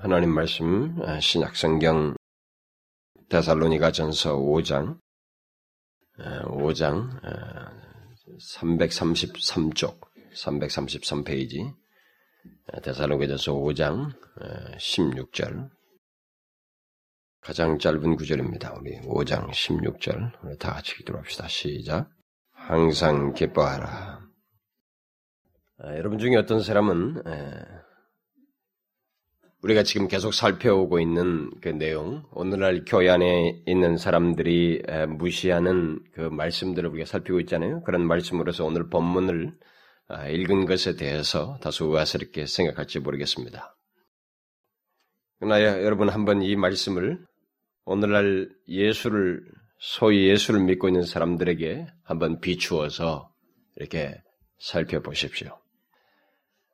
하나님 0.00 0.30
말씀 0.30 0.96
신약성경 1.20 2.14
데살로니가 3.28 3.90
전서 3.90 4.36
5장 4.36 4.96
5장 6.16 7.20
333쪽 8.56 9.98
333페이지 10.34 11.74
데살로니가 12.80 13.26
전서 13.26 13.52
5장 13.54 14.14
16절 14.78 15.68
가장 17.40 17.78
짧은 17.80 18.14
구절입니다. 18.14 18.74
우리 18.74 19.00
5장 19.00 19.50
16절 19.50 20.44
우리 20.44 20.56
다 20.58 20.74
같이 20.74 20.94
기도합시다. 20.96 21.44
합시다. 21.44 21.48
시작. 21.48 22.10
항상 22.52 23.32
기뻐하라. 23.32 24.20
아, 25.80 25.96
여러분 25.96 26.18
중에 26.18 26.36
어떤 26.36 26.62
사람은 26.62 27.22
에, 27.26 27.77
우리가 29.62 29.82
지금 29.82 30.06
계속 30.06 30.34
살펴오고 30.34 31.00
있는 31.00 31.50
그 31.60 31.68
내용, 31.68 32.24
오늘날 32.32 32.84
교회 32.86 33.08
안에 33.08 33.62
있는 33.66 33.96
사람들이 33.96 34.82
무시하는 35.18 35.98
그 36.12 36.20
말씀들을 36.20 36.88
우리가 36.90 37.06
살피고 37.06 37.40
있잖아요. 37.40 37.82
그런 37.82 38.06
말씀으로서 38.06 38.64
오늘 38.64 38.88
본문을 38.88 39.52
아, 40.10 40.26
읽은 40.28 40.64
것에 40.64 40.96
대해서 40.96 41.58
다소 41.60 41.86
의아스럽게 41.86 42.46
생각할지 42.46 43.00
모르겠습니다. 43.00 43.76
그러나 45.38 45.60
여러분 45.60 46.08
한번 46.08 46.40
이 46.40 46.56
말씀을 46.56 47.18
오늘날 47.84 48.48
예수를 48.68 49.42
소위 49.78 50.28
예수를 50.28 50.60
믿고 50.60 50.88
있는 50.88 51.02
사람들에게 51.02 51.86
한번 52.04 52.40
비추어서 52.40 53.30
이렇게 53.76 54.22
살펴보십시오. 54.58 55.58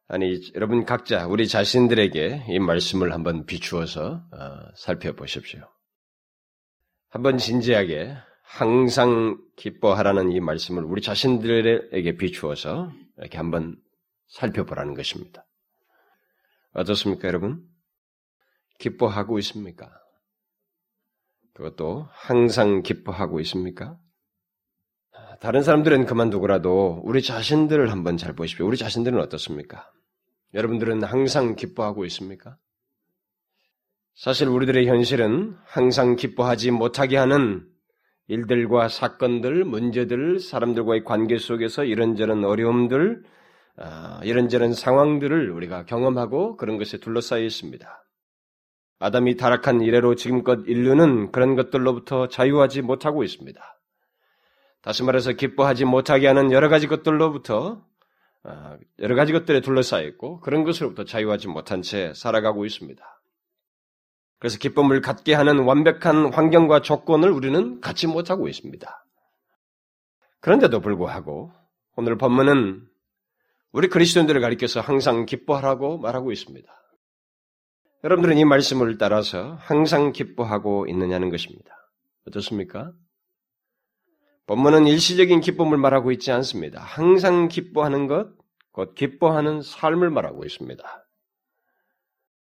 아니, 0.07 0.39
여러분 0.55 0.85
각자 0.85 1.27
우리 1.27 1.49
자신들에게 1.49 2.47
이 2.51 2.59
말씀을 2.59 3.13
한번 3.13 3.47
비추어서 3.47 4.23
어, 4.33 4.75
살펴보십시오. 4.77 5.67
한번 7.09 7.39
진지하게 7.39 8.15
항상 8.43 9.39
기뻐하라는 9.57 10.33
이 10.33 10.41
말씀을 10.41 10.85
우리 10.85 11.01
자신들에게 11.01 12.17
비추어서 12.17 12.93
이렇게 13.17 13.39
한번 13.39 13.77
살펴보라는 14.27 14.95
것입니다. 14.95 15.47
어떻습니까, 16.75 17.29
여러분? 17.29 17.67
기뻐하고 18.79 19.39
있습니까? 19.39 19.91
그것도 21.55 22.09
항상 22.11 22.83
기뻐하고 22.83 23.41
있습니까? 23.41 23.99
다른 25.41 25.63
사람들은 25.63 26.07
그만두고라도 26.07 27.01
우리 27.05 27.23
자신들을 27.23 27.91
한번 27.91 28.17
잘 28.17 28.35
보십시오. 28.35 28.67
우리 28.67 28.77
자신들은 28.77 29.19
어떻습니까? 29.21 29.91
여러분들은 30.55 31.03
항상 31.03 31.57
기뻐하고 31.57 32.05
있습니까? 32.07 32.57
사실 34.15 34.49
우리들의 34.49 34.87
현실은 34.87 35.57
항상 35.65 36.15
기뻐하지 36.15 36.71
못하게 36.71 37.17
하는 37.17 37.67
일들과 38.29 38.89
사건들, 38.89 39.65
문제들, 39.65 40.39
사람들과의 40.39 41.05
관계 41.05 41.37
속에서 41.39 41.85
이런저런 41.85 42.45
어려움들, 42.45 43.25
아, 43.77 44.21
이런저런 44.23 44.73
상황들을 44.73 45.51
우리가 45.51 45.85
경험하고 45.85 46.57
그런 46.57 46.79
것에 46.79 46.99
둘러싸여 46.99 47.43
있습니다. 47.43 48.05
아담이 49.01 49.37
타락한 49.37 49.83
이래로 49.83 50.15
지금껏 50.15 50.61
인류는 50.67 51.33
그런 51.33 51.57
것들로부터 51.57 52.29
자유하지 52.29 52.83
못하고 52.83 53.25
있습니다. 53.25 53.61
다시 54.81 55.03
말해서 55.03 55.33
기뻐하지 55.33 55.85
못하게 55.85 56.29
하는 56.29 56.53
여러 56.53 56.69
가지 56.69 56.87
것들로부터 56.87 57.83
아, 57.83 57.94
여러 58.99 59.15
가지 59.15 59.33
것들에 59.33 59.61
둘러싸여 59.61 60.07
있고 60.09 60.41
그런 60.41 60.65
것으로부터 60.65 61.05
자유하지 61.05 61.49
못한 61.49 61.83
채 61.83 62.13
살아가고 62.15 62.67
있습니다. 62.67 63.03
그래서 64.39 64.59
기쁨을 64.59 65.01
갖게 65.01 65.33
하는 65.33 65.61
완벽한 65.65 66.33
환경과 66.33 66.83
조건을 66.83 67.31
우리는 67.31 67.81
갖지 67.81 68.07
못하고 68.07 68.49
있습니다. 68.49 69.07
그런데도 70.41 70.81
불구하고 70.81 71.53
오늘 71.97 72.19
본문은 72.19 72.87
우리 73.73 73.89
그리스도인들을 73.89 74.41
가리켜서 74.41 74.81
항상 74.81 75.25
기뻐하라고 75.25 75.99
말하고 75.99 76.31
있습니다. 76.31 76.71
여러분들은 78.05 78.37
이 78.37 78.45
말씀을 78.45 78.99
따라서 78.99 79.55
항상 79.61 80.13
기뻐하고 80.13 80.87
있느냐는 80.89 81.31
것입니다. 81.31 81.75
어떻습니까? 82.29 82.93
본문은 84.47 84.87
일시적인 84.87 85.41
기쁨을 85.41 85.79
말하고 85.79 86.13
있지 86.13 86.31
않습니다. 86.33 86.81
항상 86.81 87.49
기뻐하는 87.49 88.07
것, 88.07 88.33
곧 88.73 88.95
기뻐하는 88.95 89.63
삶을 89.63 90.11
말하고 90.11 90.45
있습니다. 90.45 91.07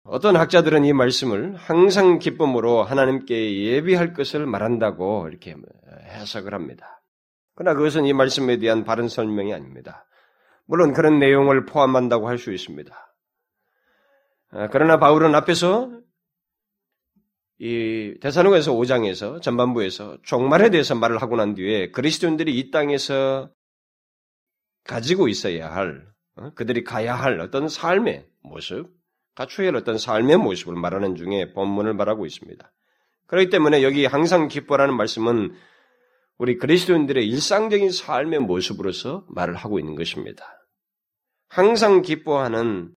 어떤 0.05 0.37
학자들은 0.37 0.85
이 0.85 0.93
말씀을 0.93 1.55
항상 1.55 2.19
기쁨으로 2.19 2.83
하나님께 2.83 3.63
예비할 3.65 4.15
것을 4.15 4.47
말한다고 4.47 5.29
이렇게 5.29 5.55
해석을 6.07 6.55
합니다. 6.55 7.03
그러나 7.55 7.77
그것은 7.77 8.07
이 8.07 8.13
말씀에 8.13 8.57
대한 8.59 8.83
바른 8.83 9.07
설명이 9.07 9.55
아닙니다. 9.55 10.07
물론 10.67 10.93
그런 10.93 11.21
내용을 11.21 11.67
포함한다고 11.67 12.29
할 12.29 12.39
수 12.39 12.53
있습니다. 12.53 12.93
그러나 14.71 14.99
바울은 14.99 15.35
앞에서 15.37 15.91
이 17.65 18.19
대사로에서 18.21 18.73
5장에서 18.73 19.41
전반부에서 19.41 20.19
종말에 20.25 20.71
대해서 20.71 20.97
말을 20.97 21.23
하고 21.23 21.37
난 21.37 21.55
뒤에 21.55 21.93
그리스도인들이 21.93 22.59
이 22.59 22.73
땅에서 22.73 23.53
가지고 24.83 25.29
있어야 25.29 25.73
할 25.73 26.05
어? 26.35 26.51
그들이 26.57 26.83
가야 26.83 27.15
할 27.15 27.39
어떤 27.39 27.69
삶의 27.69 28.27
모습, 28.43 28.91
갖춰야 29.37 29.69
할 29.69 29.77
어떤 29.77 29.97
삶의 29.97 30.39
모습을 30.39 30.75
말하는 30.75 31.15
중에 31.15 31.53
본문을 31.53 31.95
말하고 31.95 32.27
있습니다. 32.27 32.73
그렇기 33.29 33.51
때문에 33.51 33.85
여기 33.85 34.07
항상 34.07 34.49
기뻐라는 34.49 34.97
말씀은 34.97 35.55
우리 36.39 36.59
그리스도인들의 36.59 37.25
일상적인 37.29 37.93
삶의 37.93 38.41
모습으로서 38.41 39.25
말을 39.29 39.55
하고 39.55 39.79
있는 39.79 39.95
것입니다. 39.95 40.45
항상 41.49 42.03
기뻐하는 42.03 42.93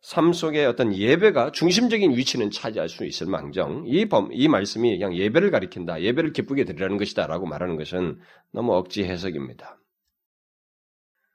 삶 0.00 0.32
속에 0.32 0.64
어떤 0.64 0.94
예배가 0.94 1.52
중심적인 1.52 2.16
위치는 2.16 2.50
차지할 2.50 2.88
수 2.88 3.04
있을 3.04 3.26
망정 3.26 3.84
이, 3.86 4.08
범, 4.08 4.28
이 4.32 4.48
말씀이 4.48 4.96
그냥 4.96 5.14
예배를 5.14 5.50
가리킨다. 5.50 6.00
예배를 6.00 6.32
기쁘게 6.32 6.64
드리라는 6.64 6.98
것이다. 6.98 7.26
라고 7.26 7.46
말하는 7.46 7.76
것은 7.76 8.18
너무 8.52 8.74
억지 8.74 9.04
해석입니다. 9.04 9.78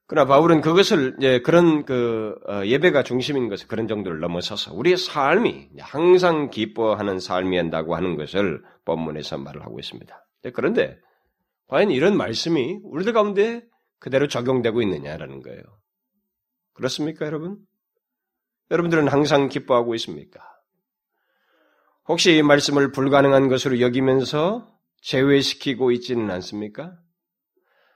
그러나 0.05 0.27
바울은 0.27 0.61
그것을 0.61 1.15
이제 1.17 1.39
그런 1.41 1.85
그 1.85 2.35
어, 2.47 2.65
예배가 2.65 3.03
중심인 3.03 3.49
것을 3.49 3.67
그런 3.67 3.87
정도를 3.87 4.19
넘어서서 4.19 4.73
우리의 4.75 4.97
삶이 4.97 5.69
항상 5.79 6.49
기뻐하는 6.49 7.19
삶이 7.19 7.57
한다고 7.57 7.95
하는 7.95 8.15
것을 8.15 8.61
본문에서 8.85 9.37
말을 9.37 9.63
하고 9.63 9.79
있습니다. 9.79 10.25
그런데 10.53 10.99
과연 11.67 11.89
이런 11.89 12.17
말씀이 12.17 12.79
우리들 12.83 13.13
가운데 13.13 13.63
그대로 13.99 14.27
적용되고 14.27 14.81
있느냐라는 14.81 15.41
거예요. 15.41 15.61
그렇습니까, 16.73 17.25
여러분? 17.25 17.57
여러분들은 18.73 19.07
항상 19.07 19.49
기뻐하고 19.49 19.93
있습니까? 19.95 20.41
혹시 22.07 22.35
이 22.35 22.41
말씀을 22.41 22.91
불가능한 22.91 23.47
것으로 23.47 23.79
여기면서 23.79 24.67
제외시키고 25.01 25.91
있지는 25.91 26.31
않습니까? 26.31 26.97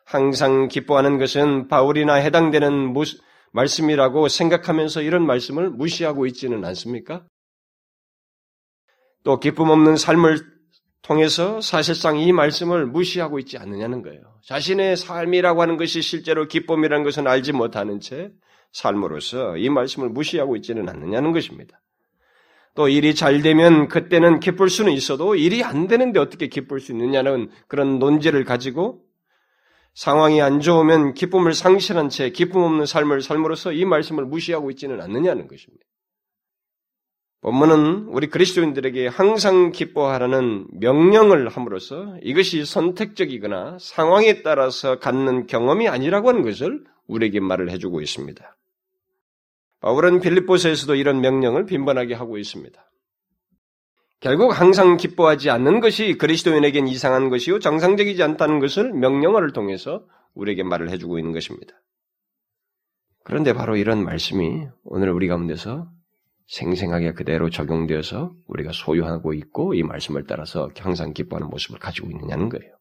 항상 0.05 0.67
기뻐하는 0.67 1.17
것은 1.17 1.67
바울이나 1.67 2.13
해당되는 2.13 2.93
무스, 2.93 3.17
말씀이라고 3.51 4.27
생각하면서 4.27 5.01
이런 5.01 5.25
말씀을 5.25 5.71
무시하고 5.71 6.27
있지는 6.27 6.63
않습니까? 6.63 7.25
또 9.23 9.39
기쁨 9.39 9.69
없는 9.71 9.97
삶을 9.97 10.45
통해서 11.01 11.59
사실상 11.59 12.17
이 12.19 12.31
말씀을 12.31 12.85
무시하고 12.85 13.39
있지 13.39 13.57
않느냐는 13.57 14.03
거예요. 14.03 14.21
자신의 14.43 14.95
삶이라고 14.95 15.61
하는 15.61 15.75
것이 15.75 16.03
실제로 16.03 16.47
기쁨이라는 16.47 17.03
것은 17.03 17.25
알지 17.27 17.53
못하는 17.53 17.99
채 17.99 18.31
삶으로서 18.77 19.57
이 19.57 19.69
말씀을 19.69 20.09
무시하고 20.09 20.55
있지는 20.55 20.87
않느냐는 20.87 21.31
것입니다. 21.31 21.81
또 22.75 22.87
일이 22.87 23.15
잘 23.15 23.41
되면 23.41 23.87
그때는 23.87 24.39
기쁠 24.39 24.69
수는 24.69 24.91
있어도 24.91 25.35
일이 25.35 25.63
안 25.63 25.87
되는데 25.87 26.19
어떻게 26.19 26.47
기쁠 26.47 26.79
수 26.79 26.91
있느냐는 26.91 27.49
그런 27.67 27.97
논제를 27.97 28.43
가지고 28.43 29.01
상황이 29.95 30.43
안 30.43 30.59
좋으면 30.59 31.15
기쁨을 31.15 31.53
상실한 31.53 32.09
채 32.09 32.29
기쁨 32.29 32.61
없는 32.61 32.85
삶을 32.85 33.21
삶으로써 33.21 33.71
이 33.71 33.83
말씀을 33.83 34.25
무시하고 34.25 34.69
있지는 34.69 35.01
않느냐는 35.01 35.47
것입니다. 35.47 35.83
본문은 37.41 38.09
우리 38.09 38.27
그리스도인들에게 38.27 39.07
항상 39.07 39.71
기뻐하라는 39.71 40.67
명령을 40.73 41.49
함으로써 41.49 42.15
이것이 42.21 42.63
선택적이거나 42.65 43.77
상황에 43.79 44.43
따라서 44.43 44.99
갖는 44.99 45.47
경험이 45.47 45.87
아니라고 45.87 46.29
하는 46.29 46.43
것을 46.43 46.83
우리에게 47.07 47.39
말을 47.39 47.71
해주고 47.71 48.01
있습니다. 48.01 48.56
바울은 49.87 50.19
빌립보서에서도 50.19 50.95
이런 50.95 51.21
명령을 51.21 51.65
빈번하게 51.65 52.13
하고 52.13 52.37
있습니다. 52.37 52.91
결국 54.19 54.49
항상 54.49 54.97
기뻐하지 54.97 55.49
않는 55.49 55.79
것이 55.79 56.17
그리스도인에겐 56.17 56.89
이상한 56.89 57.29
것이요 57.29 57.59
정상적이지 57.59 58.21
않다는 58.21 58.59
것을 58.59 58.91
명령어를 58.91 59.53
통해서 59.53 60.05
우리에게 60.33 60.63
말을 60.63 60.89
해주고 60.89 61.19
있는 61.19 61.31
것입니다. 61.31 61.73
그런데 63.23 63.53
바로 63.53 63.77
이런 63.77 64.03
말씀이 64.03 64.67
오늘 64.83 65.09
우리 65.11 65.29
가운데서 65.29 65.89
생생하게 66.47 67.13
그대로 67.13 67.49
적용되어서 67.49 68.33
우리가 68.45 68.73
소유하고 68.73 69.33
있고 69.35 69.73
이 69.73 69.83
말씀을 69.83 70.25
따라서 70.27 70.69
항상 70.79 71.13
기뻐하는 71.13 71.47
모습을 71.47 71.79
가지고 71.79 72.11
있느냐는 72.11 72.49
거예요. 72.49 72.73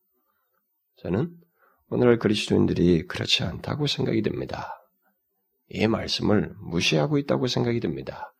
저는 0.96 1.30
오늘날 1.88 2.18
그리스도인들이 2.18 3.06
그렇지 3.06 3.44
않다고 3.44 3.86
생각이 3.86 4.22
됩니다. 4.22 4.85
이 5.68 5.86
말씀을 5.86 6.54
무시하고 6.60 7.18
있다고 7.18 7.46
생각이 7.46 7.80
됩니다. 7.80 8.32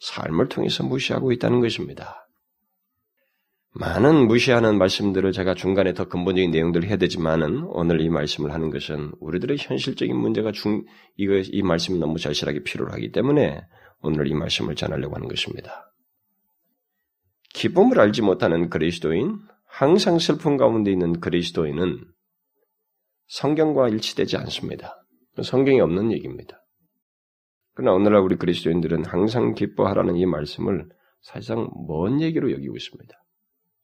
삶을 0.00 0.48
통해서 0.48 0.84
무시하고 0.84 1.32
있다는 1.32 1.60
것입니다. 1.60 2.28
많은 3.76 4.28
무시하는 4.28 4.78
말씀들을 4.78 5.32
제가 5.32 5.54
중간에 5.54 5.94
더 5.94 6.06
근본적인 6.06 6.52
내용들을 6.52 6.88
해야 6.88 6.96
되지만은 6.96 7.64
오늘 7.64 8.00
이 8.00 8.08
말씀을 8.08 8.52
하는 8.52 8.70
것은 8.70 9.12
우리들의 9.18 9.56
현실적인 9.58 10.16
문제가 10.16 10.52
중 10.52 10.84
이거 11.16 11.34
이 11.38 11.62
말씀이 11.62 11.98
너무 11.98 12.18
절실하게 12.18 12.62
필요하기 12.62 13.10
때문에 13.10 13.62
오늘 14.00 14.28
이 14.28 14.34
말씀을 14.34 14.76
전하려고 14.76 15.16
하는 15.16 15.26
것입니다. 15.26 15.92
기쁨을 17.54 17.98
알지 17.98 18.22
못하는 18.22 18.68
그리스도인, 18.68 19.40
항상 19.66 20.20
슬픔 20.20 20.56
가운데 20.56 20.92
있는 20.92 21.18
그리스도인은 21.18 22.04
성경과 23.26 23.88
일치되지 23.88 24.36
않습니다. 24.36 25.04
성경이 25.42 25.80
없는 25.80 26.12
얘기입니다. 26.12 26.63
그러나 27.74 27.92
오늘날 27.92 28.22
우리 28.22 28.36
그리스도인들은 28.36 29.04
항상 29.04 29.54
기뻐하라는 29.54 30.16
이 30.16 30.26
말씀을 30.26 30.88
사실상 31.20 31.68
먼 31.88 32.20
얘기로 32.20 32.52
여기고 32.52 32.76
있습니다. 32.76 33.14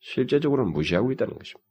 실제적으로는 0.01 0.73
무시하고 0.73 1.11
있다는 1.13 1.37
것입니다. 1.37 1.69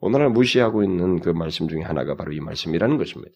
오늘날 0.00 0.30
무시하고 0.30 0.84
있는 0.84 1.20
그 1.20 1.30
말씀 1.30 1.66
중에 1.68 1.82
하나가 1.82 2.14
바로 2.14 2.32
이 2.32 2.40
말씀이라는 2.40 2.96
것입니다. 2.98 3.34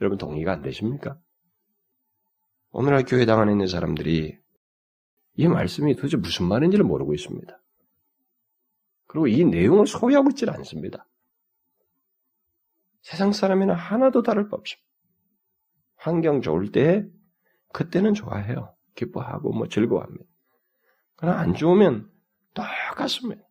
여러분 0.00 0.18
동의가 0.18 0.52
안 0.52 0.62
되십니까? 0.62 1.18
오늘날 2.70 3.04
교회당 3.04 3.40
안에 3.40 3.52
있는 3.52 3.66
사람들이 3.66 4.38
이 5.34 5.48
말씀이 5.48 5.94
도대체 5.94 6.16
무슨 6.16 6.46
말인지를 6.46 6.84
모르고 6.84 7.12
있습니다. 7.14 7.60
그리고 9.06 9.26
이 9.26 9.44
내용을 9.44 9.86
소유하고 9.86 10.30
있지 10.30 10.48
않습니다. 10.48 11.06
세상 13.02 13.32
사람이나 13.32 13.74
하나도 13.74 14.22
다를 14.22 14.48
바 14.48 14.56
없습니다. 14.56 14.85
환경 16.06 16.40
좋을 16.40 16.70
때 16.70 17.04
그때는 17.72 18.14
좋아해요. 18.14 18.76
기뻐하고 18.94 19.52
뭐 19.52 19.66
즐거워합니다. 19.66 20.24
그러나 21.16 21.40
안 21.40 21.54
좋으면 21.54 22.08
똑같습니다. 22.54 23.42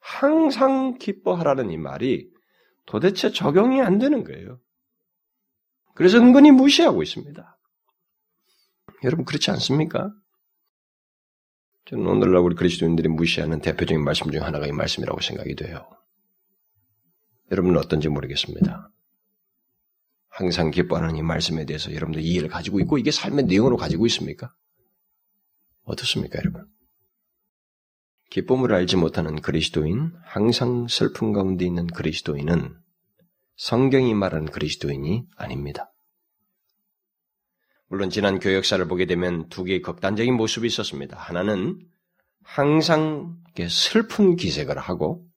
항상 0.00 0.96
기뻐하라는 0.98 1.70
이 1.70 1.76
말이 1.76 2.30
도대체 2.86 3.30
적용이 3.30 3.82
안 3.82 3.98
되는 3.98 4.24
거예요. 4.24 4.58
그래서 5.94 6.18
은근히 6.18 6.50
무시하고 6.50 7.02
있습니다. 7.02 7.58
여러분 9.04 9.26
그렇지 9.26 9.50
않습니까? 9.50 10.12
저는 11.84 12.06
오늘날 12.06 12.38
우리 12.38 12.54
그리스도인들이 12.54 13.08
무시하는 13.08 13.60
대표적인 13.60 14.02
말씀 14.02 14.30
중 14.30 14.42
하나가 14.42 14.66
이 14.66 14.72
말씀이라고 14.72 15.20
생각이 15.20 15.54
돼요. 15.56 15.86
여러분은 17.50 17.78
어떤지 17.78 18.08
모르겠습니다. 18.08 18.93
항상 20.36 20.72
기뻐하는 20.72 21.14
이 21.14 21.22
말씀에 21.22 21.64
대해서 21.64 21.94
여러분들 21.94 22.20
이해를 22.20 22.48
가지고 22.48 22.80
있고 22.80 22.98
이게 22.98 23.12
삶의 23.12 23.44
내용으로 23.44 23.76
가지고 23.76 24.04
있습니까? 24.06 24.52
어떻습니까, 25.84 26.40
여러분? 26.40 26.66
기쁨을 28.30 28.74
알지 28.74 28.96
못하는 28.96 29.40
그리스도인, 29.40 30.12
항상 30.24 30.88
슬픔 30.88 31.32
가운데 31.32 31.64
있는 31.64 31.86
그리스도인은 31.86 32.74
성경이 33.56 34.12
말하는 34.14 34.46
그리스도인이 34.46 35.24
아닙니다. 35.36 35.92
물론 37.86 38.10
지난 38.10 38.40
교역사를 38.40 38.84
보게 38.88 39.06
되면 39.06 39.48
두 39.50 39.62
개의 39.62 39.82
극단적인 39.82 40.34
모습이 40.34 40.66
있었습니다. 40.66 41.16
하나는 41.16 41.78
항상 42.42 43.36
슬픈 43.68 44.34
기색을 44.34 44.78
하고 44.78 45.28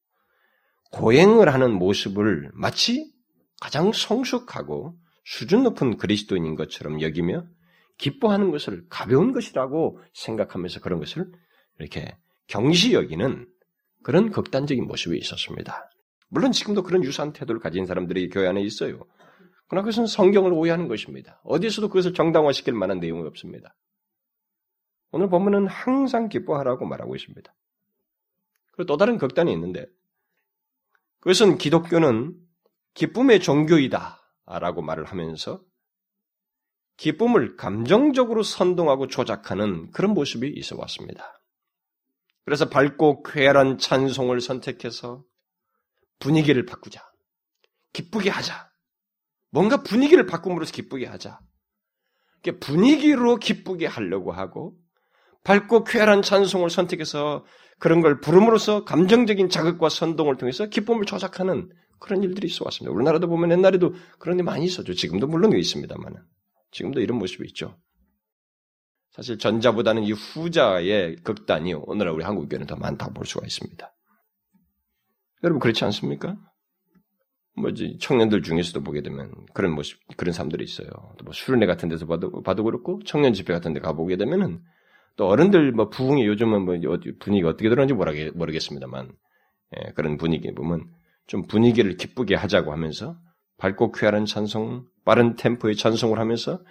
고행을 0.92 1.54
하는 1.54 1.72
모습을 1.74 2.50
마치 2.56 3.16
가장 3.60 3.92
성숙하고 3.92 4.98
수준 5.26 5.64
높은 5.64 5.98
그리스도인인 5.98 6.56
것처럼 6.56 7.02
여기며 7.02 7.46
기뻐하는 7.98 8.52
것을 8.52 8.86
가벼운 8.90 9.32
것이라고 9.32 10.00
생각하면서 10.14 10.80
그런 10.82 11.00
것을 11.00 11.32
이렇게 11.80 12.18
경시 12.48 12.94
여기는 12.94 13.48
그런 14.04 14.30
극단적인 14.32 14.86
모습이 14.86 15.18
있었습니다. 15.18 15.90
물론 16.30 16.52
지금도 16.52 16.84
그런 16.84 17.04
유사한 17.04 17.34
태도를 17.34 17.60
가진 17.60 17.86
사람들이 17.86 18.30
교회 18.30 18.48
안에 18.48 18.62
있어요. 18.62 19.06
그러나 19.68 19.84
그것은 19.84 20.08
성경을 20.08 20.54
오해하는 20.54 20.88
것입니다. 20.88 21.42
어디서도 21.44 21.90
그것을 21.90 22.14
정당화시킬 22.14 22.74
만한 22.74 23.00
내용이 23.00 23.28
없습니다. 23.28 23.76
오늘 25.12 25.30
본문은 25.30 25.68
항상 25.68 26.30
기뻐하라고 26.30 26.86
말하고 26.86 27.16
있습니다. 27.16 27.54
그리고 28.72 28.86
또 28.86 28.98
다른 28.98 29.18
극단이 29.18 29.52
있는데 29.52 29.86
그것은 31.20 31.58
기독교는 31.58 32.36
기쁨의 32.98 33.42
종교이다 33.42 34.20
라고 34.48 34.82
말을 34.82 35.06
하면서 35.06 35.62
기쁨을 36.98 37.56
감정적으로 37.56 38.42
선동하고 38.42 39.06
조작하는 39.06 39.92
그런 39.92 40.16
모습이 40.16 40.52
있어 40.56 40.76
왔습니다. 40.80 41.40
그래서 42.44 42.70
밝고 42.70 43.22
쾌활한 43.22 43.78
찬송을 43.78 44.42
선택해서 44.42 45.24
분위기를 46.18 46.66
바꾸자. 46.66 47.08
기쁘게 47.94 48.32
하자. 48.32 48.68
뭔가 49.52 49.84
분위기를 49.84 50.26
바꿈으로써 50.26 50.72
기쁘게 50.72 51.06
하자. 51.06 51.40
분위기로 52.60 53.38
기쁘게 53.38 53.86
하려고 53.86 54.32
하고 54.32 54.76
밝고 55.44 55.84
쾌활한 55.84 56.24
찬송을 56.24 56.72
선택해서 56.72 57.46
그런 57.78 58.02
걸 58.02 58.22
부름으로써 58.22 58.86
감정적인 58.86 59.50
자극과 59.50 59.90
선동을 59.90 60.38
통해서 60.38 60.66
기쁨을 60.66 61.06
조작하는 61.06 61.70
그런 62.00 62.24
일들이 62.24 62.48
있어 62.48 62.66
왔습니다. 62.66 62.94
우리나라도 62.94 63.28
보면 63.28 63.52
옛날에도 63.52 63.94
그런 64.20 64.38
일 64.38 64.44
많이 64.44 64.66
있었죠. 64.66 64.94
지금도 64.94 65.28
물론 65.28 65.58
있습니다만. 65.58 66.16
지금도 66.72 67.00
이런 67.00 67.18
모습이 67.18 67.46
있죠. 67.50 67.78
사실 69.12 69.38
전자보다는 69.40 70.04
이 70.04 70.12
후자의 70.12 71.16
극단이 71.18 71.74
오늘날 71.74 72.14
우리 72.14 72.24
한국 72.24 72.50
교회는 72.50 72.68
더 72.68 72.76
많다고 72.76 73.14
볼 73.14 73.26
수가 73.26 73.46
있습니다. 73.46 73.94
여러분 75.44 75.60
그렇지 75.60 75.84
않습니까? 75.86 76.38
뭐지 77.56 77.98
청년들 78.00 78.44
중에서도 78.44 78.84
보게 78.84 79.02
되면 79.02 79.34
그런 79.54 79.74
모습 79.74 80.00
그런 80.16 80.34
사람들이 80.34 80.64
있어요. 80.64 80.88
뭐 81.24 81.34
수련회 81.34 81.66
같은 81.66 81.90
데서 81.90 82.06
봐도 82.06 82.44
봐도 82.44 82.64
그렇고 82.64 83.02
청년 83.06 83.34
집회 83.34 83.54
같은 83.54 83.74
데 83.74 83.80
가보게 83.80 84.18
되면은 84.18 84.62
또 85.16 85.28
어른들 85.28 85.72
뭐 85.72 85.90
부흥이 85.90 86.26
요즘은 86.28 86.62
뭐 86.62 86.76
분위기가 87.20 87.50
어떻게 87.50 87.70
들었는지 87.70 87.96
모르겠습니다만 88.36 89.12
예, 89.76 89.92
그런 89.94 90.18
분위기 90.18 90.54
보면 90.54 90.86
좀 91.28 91.46
분위기를 91.46 91.98
기쁘게 91.98 92.36
하자고 92.36 92.72
하면서 92.72 93.18
밝고 93.58 93.92
쾌활한 93.92 94.26
찬송, 94.26 94.86
빠른 95.06 95.36
템포의 95.36 95.76
찬송을 95.76 96.20
하면서 96.20 96.64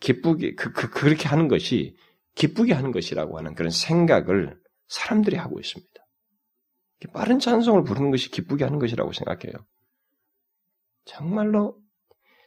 기쁘게 0.00 0.54
그, 0.54 0.72
그 0.72 0.90
그렇게 0.90 1.28
하는 1.28 1.48
것이 1.48 1.96
기쁘게 2.34 2.72
하는 2.72 2.92
것이라고 2.92 3.38
하는 3.38 3.54
그런 3.54 3.70
생각을 3.70 4.58
사람들이 4.88 5.36
하고 5.36 5.58
있습니다. 5.58 5.90
빠른 7.12 7.38
찬송을 7.38 7.84
부르는 7.84 8.10
것이 8.10 8.30
기쁘게 8.30 8.64
하는 8.64 8.78
것이라고 8.78 9.12
생각해요. 9.12 9.54
정말로 11.04 11.78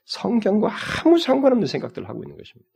성경과 0.06 0.72
아무 1.04 1.18
상관없는 1.18 1.68
생각들을 1.68 2.08
하고 2.08 2.24
있는 2.24 2.38
것입니다. 2.38 2.70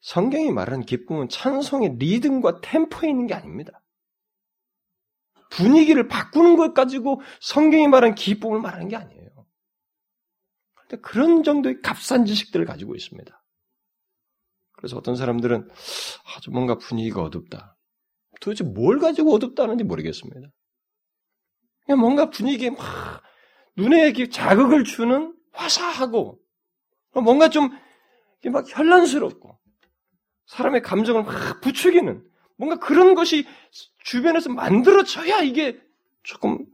성경이 0.00 0.50
말하는 0.50 0.86
기쁨은 0.86 1.28
찬송의 1.28 1.96
리듬과 1.98 2.60
템포에 2.62 3.10
있는 3.10 3.26
게 3.26 3.34
아닙니다. 3.34 3.82
분위기를 5.60 6.08
바꾸는 6.08 6.56
것 6.56 6.74
가지고 6.74 7.20
성경이 7.40 7.88
말하는 7.88 8.14
기쁨을 8.14 8.60
말하는 8.60 8.88
게 8.88 8.96
아니에요. 8.96 9.28
그런데 10.74 10.96
그런 11.02 11.42
정도의 11.42 11.80
값싼 11.82 12.24
지식들을 12.24 12.64
가지고 12.64 12.94
있습니다. 12.94 13.44
그래서 14.72 14.96
어떤 14.96 15.14
사람들은 15.16 15.68
아주 16.36 16.50
뭔가 16.50 16.76
분위기가 16.76 17.22
어둡다. 17.22 17.76
도대체 18.40 18.64
뭘 18.64 18.98
가지고 18.98 19.34
어둡다는지 19.34 19.84
모르겠습니다. 19.84 20.48
그냥 21.84 22.00
뭔가 22.00 22.30
분위기에 22.30 22.70
막 22.70 23.22
눈에 23.76 24.12
자극을 24.30 24.84
주는 24.84 25.34
화사하고 25.52 26.38
뭔가 27.12 27.50
좀 27.50 27.70
막 28.48 28.64
현란스럽고 28.66 29.58
사람의 30.46 30.80
감정을 30.80 31.24
막 31.24 31.60
부추기는 31.60 32.24
뭔가 32.60 32.76
그런 32.76 33.14
것이 33.14 33.46
주변에서 34.04 34.50
만들어져야 34.50 35.40
이게 35.40 35.80
조금 36.22 36.66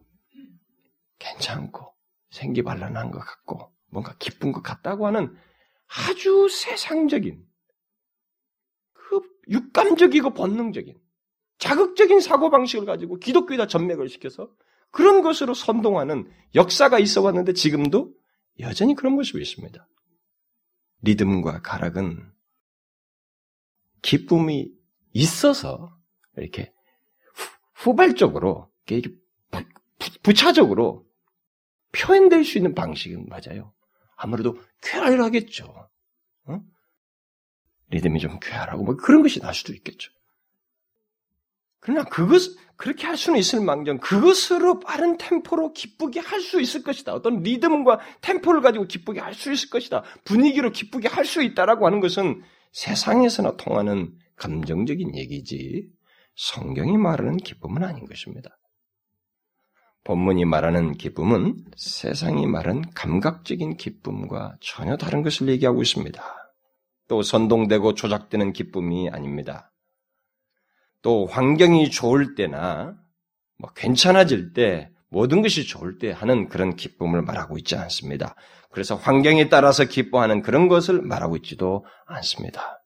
괜찮고 1.21 1.95
생기발랄한 2.31 3.13
것 3.13 3.21
같고 3.21 3.73
뭔가 3.91 4.17
기쁜 4.19 4.51
것 4.51 4.63
같다고 4.63 5.07
하는 5.07 5.33
아주 5.87 6.49
세상적인 6.49 7.41
그 8.95 9.21
육감적이고 9.49 10.35
본능적인 10.35 10.99
자극적인 11.59 12.19
사고 12.19 12.51
방식을 12.51 12.85
가지고 12.85 13.21
기독교에다 13.21 13.69
전맥을 13.69 14.09
시켜서 14.09 14.51
그런 14.91 15.23
것으로 15.23 15.55
선동하는 15.55 16.29
역사가 16.57 16.99
있어 16.99 17.23
왔는데 17.23 17.53
지금도 17.53 18.13
여전히 18.59 18.97
그런 18.97 19.13
모습이 19.13 19.41
있습니다. 19.41 19.89
리듬과 21.03 21.63
가락은 21.63 22.29
기쁨이 24.03 24.76
있어서 25.17 25.97
이렇게 26.37 26.73
후발적으로 27.75 28.71
이렇게 28.89 29.15
부차적으로 30.23 31.07
표현될 31.93 32.45
수 32.45 32.59
있는 32.59 32.75
방식은 32.75 33.27
맞아요. 33.29 33.73
아무래도 34.17 34.59
쾌활하겠죠. 34.83 35.89
어? 36.47 36.61
리듬이 37.89 38.21
좀 38.21 38.39
쾌활하고 38.41 38.85
뭐 38.85 38.97
그런 38.97 39.23
것이 39.23 39.41
날 39.41 39.55
수도 39.55 39.73
있겠죠. 39.73 40.13
그러나 41.81 42.05
그것 42.05 42.43
그렇게 42.77 43.07
할 43.07 43.17
수는 43.17 43.39
있을 43.39 43.61
망정 43.61 43.99
그것으로 43.99 44.81
빠른 44.81 45.17
템포로 45.17 45.73
기쁘게 45.73 46.21
할 46.21 46.41
수 46.41 46.61
있을 46.61 46.83
것이다. 46.83 47.15
어떤 47.15 47.43
리듬과 47.43 48.01
템포를 48.21 48.61
가지고 48.61 48.87
기쁘게 48.87 49.21
할 49.21 49.35
수 49.35 49.51
있을 49.53 49.71
것이다. 49.71 50.03
분위기로 50.25 50.73
기쁘게 50.73 51.09
할 51.09 51.25
수 51.25 51.43
있다라고 51.43 51.87
하는 51.87 52.01
것은 52.01 52.43
세상에서나 52.73 53.57
통하는 53.57 54.19
감정적인 54.37 55.17
얘기지 55.17 55.89
성경이 56.37 56.97
말하는 56.99 57.37
기쁨은 57.39 57.83
아닌 57.83 58.07
것입니다. 58.07 58.59
본문이 60.05 60.45
말하는 60.45 60.93
기쁨은 60.93 61.65
세상이 61.77 62.47
말하는 62.47 62.83
감각적인 62.95 63.77
기쁨과 63.77 64.57
전혀 64.61 64.97
다른 64.97 65.23
것을 65.23 65.49
얘기하고 65.49 65.83
있습니다. 65.83 66.23
또 67.09 67.23
선동되고 67.23 67.95
조작되는 67.95 68.53
기쁨이 68.53 69.11
아닙니다. 69.11 69.73
또 71.03 71.27
환경이 71.27 71.91
좋을 71.91 72.35
때나 72.35 72.97
뭐 73.59 73.71
괜찮아질 73.75 74.53
때 74.53 74.91
모든 75.09 75.43
것이 75.43 75.67
좋을 75.67 75.99
때 75.99 76.13
하는 76.13 76.49
그런 76.49 76.77
기쁨을 76.77 77.23
말하고 77.23 77.59
있지 77.59 77.75
않습니다. 77.77 78.35
그래서 78.71 78.95
환경에 78.95 79.49
따라서 79.49 79.85
기뻐하는 79.85 80.43
그런 80.43 80.69
것을 80.69 81.01
말하고 81.01 81.37
있지도 81.37 81.85
않습니다. 82.07 82.86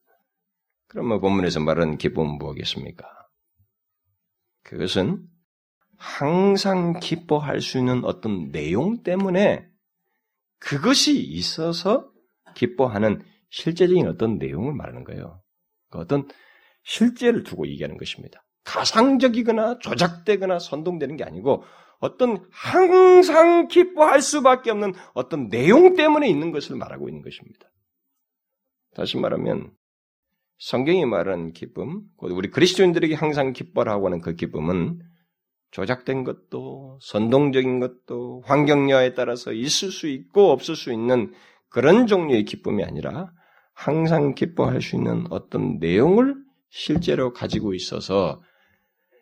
그러면 0.91 1.21
본문에서 1.21 1.61
말하는 1.61 1.99
기쁨은 1.99 2.39
무엇이겠습니까? 2.39 3.07
그것은 4.65 5.25
항상 5.97 6.99
기뻐할 6.99 7.61
수 7.61 7.79
있는 7.79 8.05
어떤 8.05 8.51
내용 8.51 9.05
때문에 9.05 9.69
그것이 10.59 11.17
있어서 11.17 12.11
기뻐하는 12.57 13.23
실제적인 13.51 14.09
어떤 14.09 14.39
내용을 14.39 14.75
말하는 14.75 15.05
거예요. 15.05 15.41
그 15.91 15.99
어떤 15.99 16.29
실제를 16.83 17.45
두고 17.45 17.69
얘기하는 17.69 17.97
것입니다. 17.97 18.45
가상적이거나 18.65 19.79
조작되거나 19.79 20.59
선동되는 20.59 21.17
게 21.17 21.23
아니고 21.23 21.63
어떤 22.01 22.45
항상 22.51 23.69
기뻐할 23.69 24.23
수밖에 24.23 24.73
없는 24.73 24.95
어떤 25.15 25.49
내용 25.51 25.95
때문에 25.95 26.29
있는 26.29 26.51
것을 26.51 26.75
말하고 26.75 27.09
있는 27.09 27.23
것입니다. 27.23 27.71
다시 28.97 29.19
말하면 29.19 29.73
성경이 30.61 31.07
말하는 31.07 31.53
기쁨, 31.53 32.03
우리 32.19 32.51
그리스도인들에게 32.51 33.15
항상 33.15 33.55
기뻐라고 33.55 34.07
하는 34.07 34.21
그 34.21 34.35
기쁨은 34.35 35.01
조작된 35.71 36.23
것도 36.23 36.99
선동적인 37.01 37.81
것도 37.81 38.43
환경여에 38.45 39.15
따라서 39.15 39.53
있을 39.53 39.91
수 39.91 40.07
있고 40.07 40.51
없을 40.51 40.77
수 40.77 40.93
있는 40.93 41.33
그런 41.71 42.07
종류의 42.07 42.45
기쁨이 42.45 42.85
아니라 42.85 43.33
항상 43.73 44.35
기뻐할 44.35 44.83
수 44.83 44.97
있는 44.97 45.25
어떤 45.31 45.79
내용을 45.79 46.37
실제로 46.69 47.33
가지고 47.33 47.73
있어서 47.73 48.43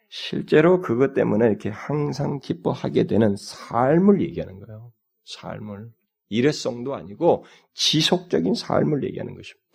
실제로 0.08 0.80
그것 0.80 1.14
때문에 1.14 1.46
이렇게 1.46 1.68
항상 1.68 2.40
기뻐하게 2.40 3.06
되는 3.06 3.36
삶을 3.36 4.22
얘기하는 4.22 4.58
거예요. 4.58 4.90
삶을. 5.24 5.90
일회성도 6.30 6.96
아니고 6.96 7.44
지속적인 7.74 8.54
삶을 8.54 9.04
얘기하는 9.04 9.34
것입니다. 9.36 9.67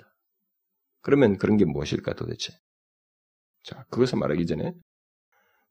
그러면 1.04 1.38
그런 1.38 1.58
게 1.58 1.66
무엇일까 1.66 2.16
도대체? 2.16 2.54
자, 3.62 3.86
그것을 3.92 4.18
말하기 4.18 4.46
전에 4.48 4.74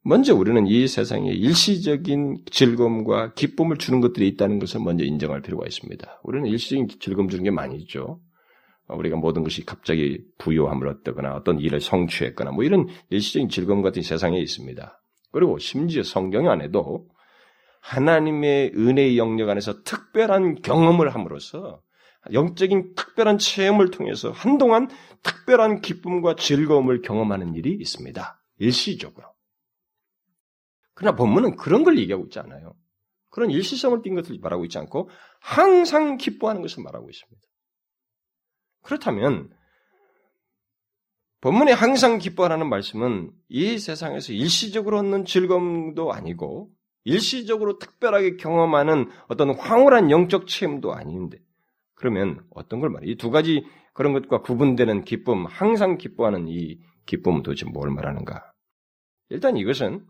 먼저 0.05 0.35
우리는 0.35 0.67
이 0.67 0.87
세상에 0.87 1.31
일시적인 1.31 2.43
즐거움과 2.51 3.33
기쁨을 3.33 3.77
주는 3.77 4.01
것들이 4.01 4.27
있다는 4.29 4.59
것을 4.59 4.81
먼저 4.81 5.03
인정할 5.03 5.41
필요가 5.41 5.65
있습니다. 5.65 6.21
우리는 6.23 6.47
일시적인 6.47 6.87
즐거움 6.99 7.29
주는 7.29 7.43
게 7.43 7.51
많이 7.51 7.77
있죠. 7.79 8.21
우리가 8.87 9.15
모든 9.15 9.43
것이 9.43 9.65
갑자기 9.65 10.21
부요함을 10.39 10.87
얻거나 10.87 11.35
어떤 11.35 11.59
일을 11.59 11.79
성취했거나 11.79 12.51
뭐 12.51 12.63
이런 12.63 12.87
일시적인 13.09 13.49
즐거움 13.49 13.81
같은 13.81 14.01
세상에 14.01 14.39
있습니다. 14.39 15.01
그리고 15.31 15.57
심지어 15.57 16.03
성경 16.03 16.49
안에도 16.49 17.07
하나님의 17.81 18.73
은혜의 18.75 19.17
영역 19.17 19.49
안에서 19.49 19.83
특별한 19.83 20.61
경험을 20.61 21.13
함으로써 21.13 21.81
영적인 22.31 22.95
특별한 22.95 23.37
체험을 23.37 23.91
통해서 23.91 24.31
한동안 24.31 24.89
특별한 25.23 25.81
기쁨과 25.81 26.35
즐거움을 26.35 27.01
경험하는 27.01 27.55
일이 27.55 27.73
있습니다. 27.73 28.39
일시적으로. 28.59 29.33
그러나 30.93 31.15
본문은 31.15 31.55
그런 31.55 31.83
걸 31.83 31.97
얘기하고 31.97 32.25
있지 32.25 32.39
않아요. 32.39 32.75
그런 33.29 33.49
일시성을 33.49 34.03
띈 34.03 34.15
것을 34.15 34.37
말하고 34.39 34.63
있지 34.65 34.77
않고 34.77 35.09
항상 35.39 36.17
기뻐하는 36.17 36.61
것을 36.61 36.83
말하고 36.83 37.09
있습니다. 37.09 37.41
그렇다면 38.83 39.49
본문에 41.41 41.71
항상 41.73 42.19
기뻐하라는 42.19 42.69
말씀은 42.69 43.31
이 43.49 43.77
세상에서 43.77 44.33
일시적으로 44.33 44.99
얻는 44.99 45.25
즐거움도 45.25 46.13
아니고 46.13 46.69
일시적으로 47.03 47.79
특별하게 47.79 48.37
경험하는 48.37 49.09
어떤 49.27 49.57
황홀한 49.57 50.09
영적 50.09 50.47
체험도 50.47 50.93
아닌데 50.93 51.39
그러면 52.03 52.45
어떤 52.49 52.81
걸 52.81 52.89
말해? 52.89 53.07
이 53.07 53.15
두 53.15 53.31
가지 53.31 53.65
그런 53.93 54.11
것과 54.11 54.41
구분되는 54.41 55.05
기쁨, 55.05 55.45
항상 55.45 55.97
기뻐하는 55.97 56.49
이 56.49 56.79
기쁨은 57.05 57.43
도대체 57.43 57.65
뭘 57.65 57.89
말하는가? 57.91 58.51
일단 59.29 59.55
이것은 59.55 60.05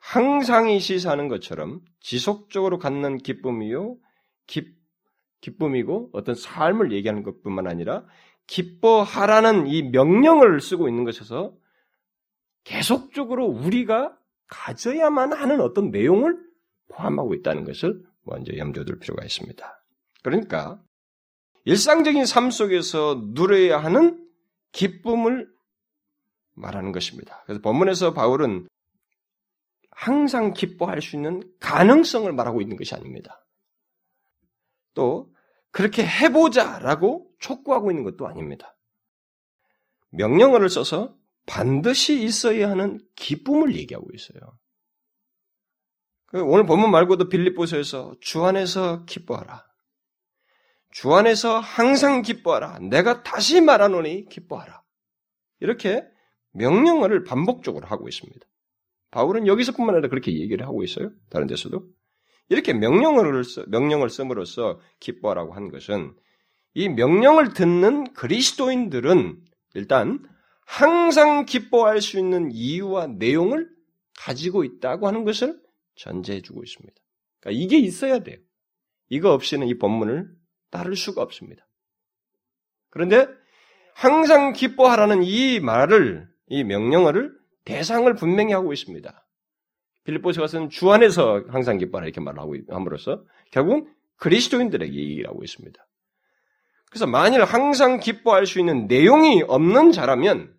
항상이 0.00 0.80
시사하는 0.80 1.28
것처럼 1.28 1.82
지속적으로 2.00 2.78
갖는 2.78 3.18
기쁨이요, 3.18 3.98
기, 4.46 4.72
기쁨이고 5.42 6.08
어떤 6.14 6.34
삶을 6.34 6.92
얘기하는 6.92 7.22
것뿐만 7.22 7.66
아니라 7.66 8.06
기뻐하라는 8.46 9.66
이 9.66 9.82
명령을 9.82 10.60
쓰고 10.60 10.88
있는 10.88 11.04
것에서 11.04 11.54
계속적으로 12.64 13.44
우리가 13.46 14.16
가져야만 14.46 15.34
하는 15.34 15.60
어떤 15.60 15.90
내용을 15.90 16.38
포함하고 16.88 17.34
있다는 17.34 17.64
것을 17.64 18.02
먼저 18.22 18.56
염두에 18.56 18.84
둘 18.86 18.98
필요가 18.98 19.22
있습니다. 19.22 19.84
그러니까 20.24 20.80
일상적인 21.64 22.26
삶 22.26 22.50
속에서 22.50 23.22
누려야 23.28 23.78
하는 23.78 24.28
기쁨을 24.72 25.48
말하는 26.54 26.92
것입니다. 26.92 27.42
그래서 27.46 27.60
본문에서 27.62 28.12
바울은 28.12 28.68
항상 29.90 30.52
기뻐할 30.52 31.00
수 31.00 31.16
있는 31.16 31.42
가능성을 31.60 32.30
말하고 32.32 32.60
있는 32.60 32.76
것이 32.76 32.94
아닙니다. 32.94 33.44
또 34.92 35.32
그렇게 35.70 36.04
해보자라고 36.06 37.30
촉구하고 37.40 37.90
있는 37.90 38.04
것도 38.04 38.26
아닙니다. 38.28 38.76
명령어를 40.10 40.68
써서 40.68 41.16
반드시 41.46 42.22
있어야 42.22 42.70
하는 42.70 43.00
기쁨을 43.16 43.74
얘기하고 43.76 44.08
있어요. 44.14 44.58
그 46.26 46.42
오늘 46.42 46.66
본문 46.66 46.90
말고도 46.90 47.28
빌립보서에서 47.28 48.16
주 48.20 48.44
안에서 48.44 49.04
기뻐하라. 49.04 49.64
주 50.94 51.12
안에서 51.12 51.58
항상 51.58 52.22
기뻐하라. 52.22 52.78
내가 52.88 53.24
다시 53.24 53.60
말하노니 53.60 54.28
기뻐하라. 54.28 54.80
이렇게 55.58 56.04
명령어를 56.52 57.24
반복적으로 57.24 57.88
하고 57.88 58.08
있습니다. 58.08 58.46
바울은 59.10 59.48
여기서뿐만 59.48 59.96
아니라 59.96 60.08
그렇게 60.08 60.38
얘기를 60.38 60.64
하고 60.64 60.84
있어요. 60.84 61.10
다른 61.30 61.48
데서도. 61.48 61.84
이렇게 62.48 62.72
명령어를, 62.72 63.42
명령을 63.66 64.08
씀으로써 64.08 64.78
기뻐하라고 65.00 65.54
한 65.54 65.68
것은 65.68 66.14
이 66.74 66.88
명령을 66.88 67.54
듣는 67.54 68.12
그리스도인들은 68.12 69.42
일단 69.74 70.24
항상 70.64 71.44
기뻐할 71.44 72.00
수 72.02 72.20
있는 72.20 72.52
이유와 72.52 73.08
내용을 73.18 73.68
가지고 74.16 74.62
있다고 74.62 75.08
하는 75.08 75.24
것을 75.24 75.60
전제해 75.96 76.40
주고 76.40 76.62
있습니다. 76.62 76.94
그러니까 77.40 77.64
이게 77.64 77.78
있어야 77.78 78.20
돼요. 78.20 78.38
이거 79.08 79.32
없이는 79.32 79.66
이 79.66 79.76
본문을 79.76 80.43
따를 80.74 80.96
수가 80.96 81.22
없습니다. 81.22 81.64
그런데 82.90 83.28
항상 83.94 84.52
기뻐하라는 84.52 85.22
이 85.22 85.60
말을, 85.60 86.28
이 86.48 86.64
명령어를 86.64 87.32
대상을 87.64 88.12
분명히 88.14 88.52
하고 88.52 88.72
있습니다. 88.72 89.26
빌립보서 90.02 90.40
가서는 90.40 90.70
주 90.70 90.90
안에서 90.90 91.44
항상 91.48 91.78
기뻐하라 91.78 92.06
이렇게 92.06 92.20
말하고 92.20 92.56
함으로써 92.68 93.22
결국은 93.52 93.88
그리스도인들에게 94.16 94.92
얘기를 94.92 95.30
하고 95.30 95.44
있습니다. 95.44 95.80
그래서 96.90 97.06
만일 97.06 97.44
항상 97.44 98.00
기뻐할 98.00 98.44
수 98.46 98.58
있는 98.58 98.86
내용이 98.88 99.44
없는 99.46 99.92
자라면 99.92 100.54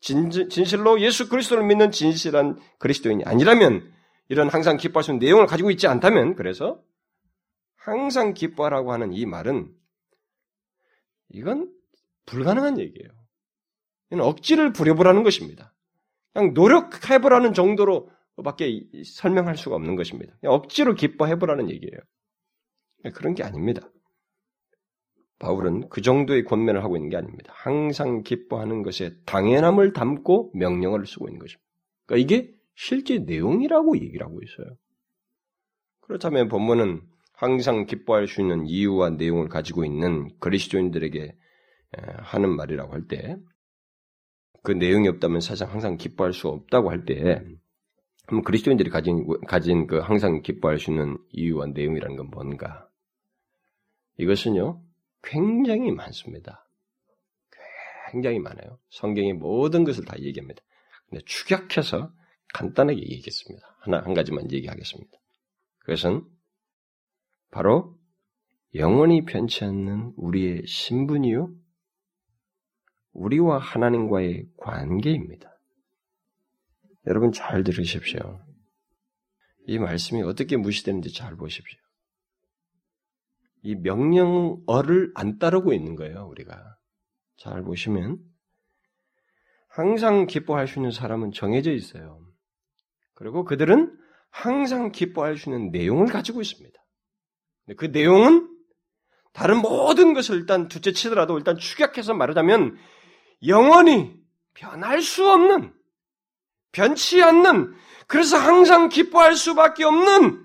진, 0.00 0.30
진실로 0.30 1.00
예수 1.00 1.30
그리스도를 1.30 1.64
믿는 1.64 1.90
진실한 1.90 2.58
그리스도인이 2.78 3.24
아니라면 3.24 3.90
이런 4.28 4.48
항상 4.50 4.76
기뻐할 4.76 5.02
수 5.02 5.10
있는 5.10 5.26
내용을 5.26 5.46
가지고 5.46 5.70
있지 5.70 5.86
않다면 5.86 6.36
그래서 6.36 6.80
항상 7.84 8.32
기뻐하라고 8.32 8.92
하는 8.92 9.12
이 9.12 9.26
말은 9.26 9.70
이건 11.28 11.70
불가능한 12.24 12.78
얘기예요. 12.78 13.10
이는 14.10 14.24
억지를 14.24 14.72
부려보라는 14.72 15.22
것입니다. 15.22 15.74
그냥 16.32 16.54
노력해보라는 16.54 17.52
정도로 17.52 18.10
밖에 18.42 18.82
설명할 19.04 19.58
수가 19.58 19.76
없는 19.76 19.96
것입니다. 19.96 20.34
억지로 20.44 20.94
기뻐해보라는 20.94 21.68
얘기예요. 21.70 22.00
그런 23.14 23.34
게 23.34 23.42
아닙니다. 23.42 23.82
바울은 25.38 25.90
그 25.90 26.00
정도의 26.00 26.44
권면을 26.44 26.82
하고 26.82 26.96
있는 26.96 27.10
게 27.10 27.18
아닙니다. 27.18 27.52
항상 27.54 28.22
기뻐하는 28.22 28.82
것에 28.82 29.14
당연함을 29.26 29.92
담고 29.92 30.52
명령어를 30.54 31.06
쓰고 31.06 31.28
있는 31.28 31.38
것입니다. 31.38 31.62
그러니까 32.06 32.24
이게 32.24 32.54
실제 32.74 33.18
내용이라고 33.18 33.98
얘기를 33.98 34.24
하고 34.24 34.40
있어요. 34.42 34.74
그렇다면 36.00 36.48
본문은 36.48 37.13
항상 37.34 37.84
기뻐할 37.84 38.26
수 38.26 38.40
있는 38.40 38.66
이유와 38.66 39.10
내용을 39.10 39.48
가지고 39.48 39.84
있는 39.84 40.30
그리스도인들에게 40.38 41.36
하는 42.18 42.56
말이라고 42.56 42.92
할 42.92 43.06
때, 43.06 43.36
그 44.62 44.72
내용이 44.72 45.08
없다면 45.08 45.40
사실 45.40 45.66
항상 45.66 45.96
기뻐할 45.96 46.32
수 46.32 46.48
없다고 46.48 46.90
할 46.90 47.04
때, 47.04 47.44
그럼 48.26 48.42
그리스도인들이 48.42 48.88
가진, 48.88 49.26
가진 49.46 49.86
그 49.86 49.98
항상 49.98 50.40
기뻐할 50.42 50.78
수 50.78 50.90
있는 50.90 51.18
이유와 51.30 51.66
내용이라는 51.74 52.16
건 52.16 52.30
뭔가? 52.30 52.88
이것은요, 54.16 54.82
굉장히 55.22 55.90
많습니다. 55.90 56.66
굉장히 58.10 58.38
많아요. 58.38 58.78
성경의 58.90 59.34
모든 59.34 59.84
것을 59.84 60.04
다 60.04 60.14
얘기합니다. 60.18 60.62
근데 61.10 61.22
축약해서 61.26 62.12
간단하게 62.54 63.00
얘기하겠습니다. 63.00 63.76
하나, 63.80 64.00
한 64.00 64.14
가지만 64.14 64.50
얘기하겠습니다. 64.50 65.18
그것은 65.80 66.24
바로 67.54 67.96
영원히 68.74 69.24
변치 69.24 69.64
않는 69.64 70.14
우리의 70.16 70.66
신분이요. 70.66 71.54
우리와 73.12 73.58
하나님과의 73.58 74.48
관계입니다. 74.56 75.56
여러분 77.06 77.30
잘 77.30 77.62
들으십시오. 77.62 78.44
이 79.68 79.78
말씀이 79.78 80.20
어떻게 80.22 80.56
무시되는지 80.56 81.14
잘 81.14 81.36
보십시오. 81.36 81.78
이 83.62 83.76
명령어를 83.76 85.12
안 85.14 85.38
따르고 85.38 85.72
있는 85.72 85.94
거예요, 85.94 86.26
우리가. 86.26 86.60
잘 87.36 87.62
보시면 87.62 88.18
항상 89.68 90.26
기뻐할 90.26 90.66
수 90.66 90.80
있는 90.80 90.90
사람은 90.90 91.30
정해져 91.30 91.70
있어요. 91.70 92.20
그리고 93.14 93.44
그들은 93.44 93.96
항상 94.30 94.90
기뻐할 94.90 95.36
수 95.36 95.50
있는 95.50 95.70
내용을 95.70 96.06
가지고 96.06 96.40
있습니다. 96.40 96.83
그 97.76 97.86
내용은 97.86 98.50
다른 99.32 99.58
모든 99.58 100.14
것을 100.14 100.36
일단 100.36 100.68
둘째 100.68 100.92
치더라도 100.92 101.38
일단 101.38 101.56
축약해서 101.56 102.14
말하자면 102.14 102.76
영원히 103.46 104.14
변할 104.54 105.02
수 105.02 105.28
없는 105.28 105.74
변치 106.72 107.22
않는 107.22 107.74
그래서 108.06 108.36
항상 108.36 108.88
기뻐할 108.88 109.34
수밖에 109.34 109.84
없는 109.84 110.44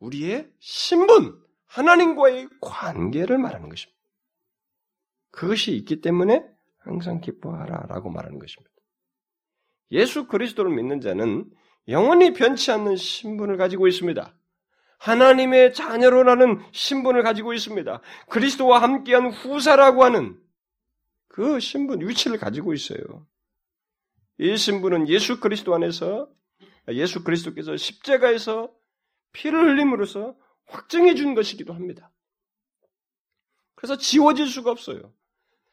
우리의 0.00 0.50
신분 0.58 1.40
하나님과의 1.66 2.48
관계를 2.60 3.38
말하는 3.38 3.68
것입니다. 3.68 3.98
그것이 5.30 5.72
있기 5.76 6.00
때문에 6.00 6.44
항상 6.78 7.20
기뻐하라 7.20 7.86
라고 7.88 8.10
말하는 8.10 8.38
것입니다. 8.38 8.70
예수 9.92 10.26
그리스도를 10.26 10.72
믿는 10.72 11.00
자는 11.00 11.48
영원히 11.88 12.32
변치 12.32 12.70
않는 12.72 12.96
신분을 12.96 13.56
가지고 13.56 13.86
있습니다. 13.88 14.34
하나님의 15.00 15.72
자녀로라는 15.72 16.62
신분을 16.72 17.22
가지고 17.22 17.54
있습니다. 17.54 18.00
그리스도와 18.28 18.82
함께한 18.82 19.30
후사라고 19.32 20.04
하는 20.04 20.38
그 21.28 21.58
신분, 21.58 22.06
위치를 22.06 22.38
가지고 22.38 22.74
있어요. 22.74 23.26
이 24.38 24.56
신분은 24.56 25.08
예수 25.08 25.40
그리스도 25.40 25.74
안에서 25.74 26.28
예수 26.88 27.24
그리스도께서 27.24 27.76
십자가에서 27.76 28.70
피를 29.32 29.70
흘림으로써 29.70 30.36
확정해 30.66 31.14
준 31.14 31.34
것이기도 31.34 31.72
합니다. 31.72 32.12
그래서 33.74 33.96
지워질 33.96 34.48
수가 34.48 34.70
없어요. 34.70 35.14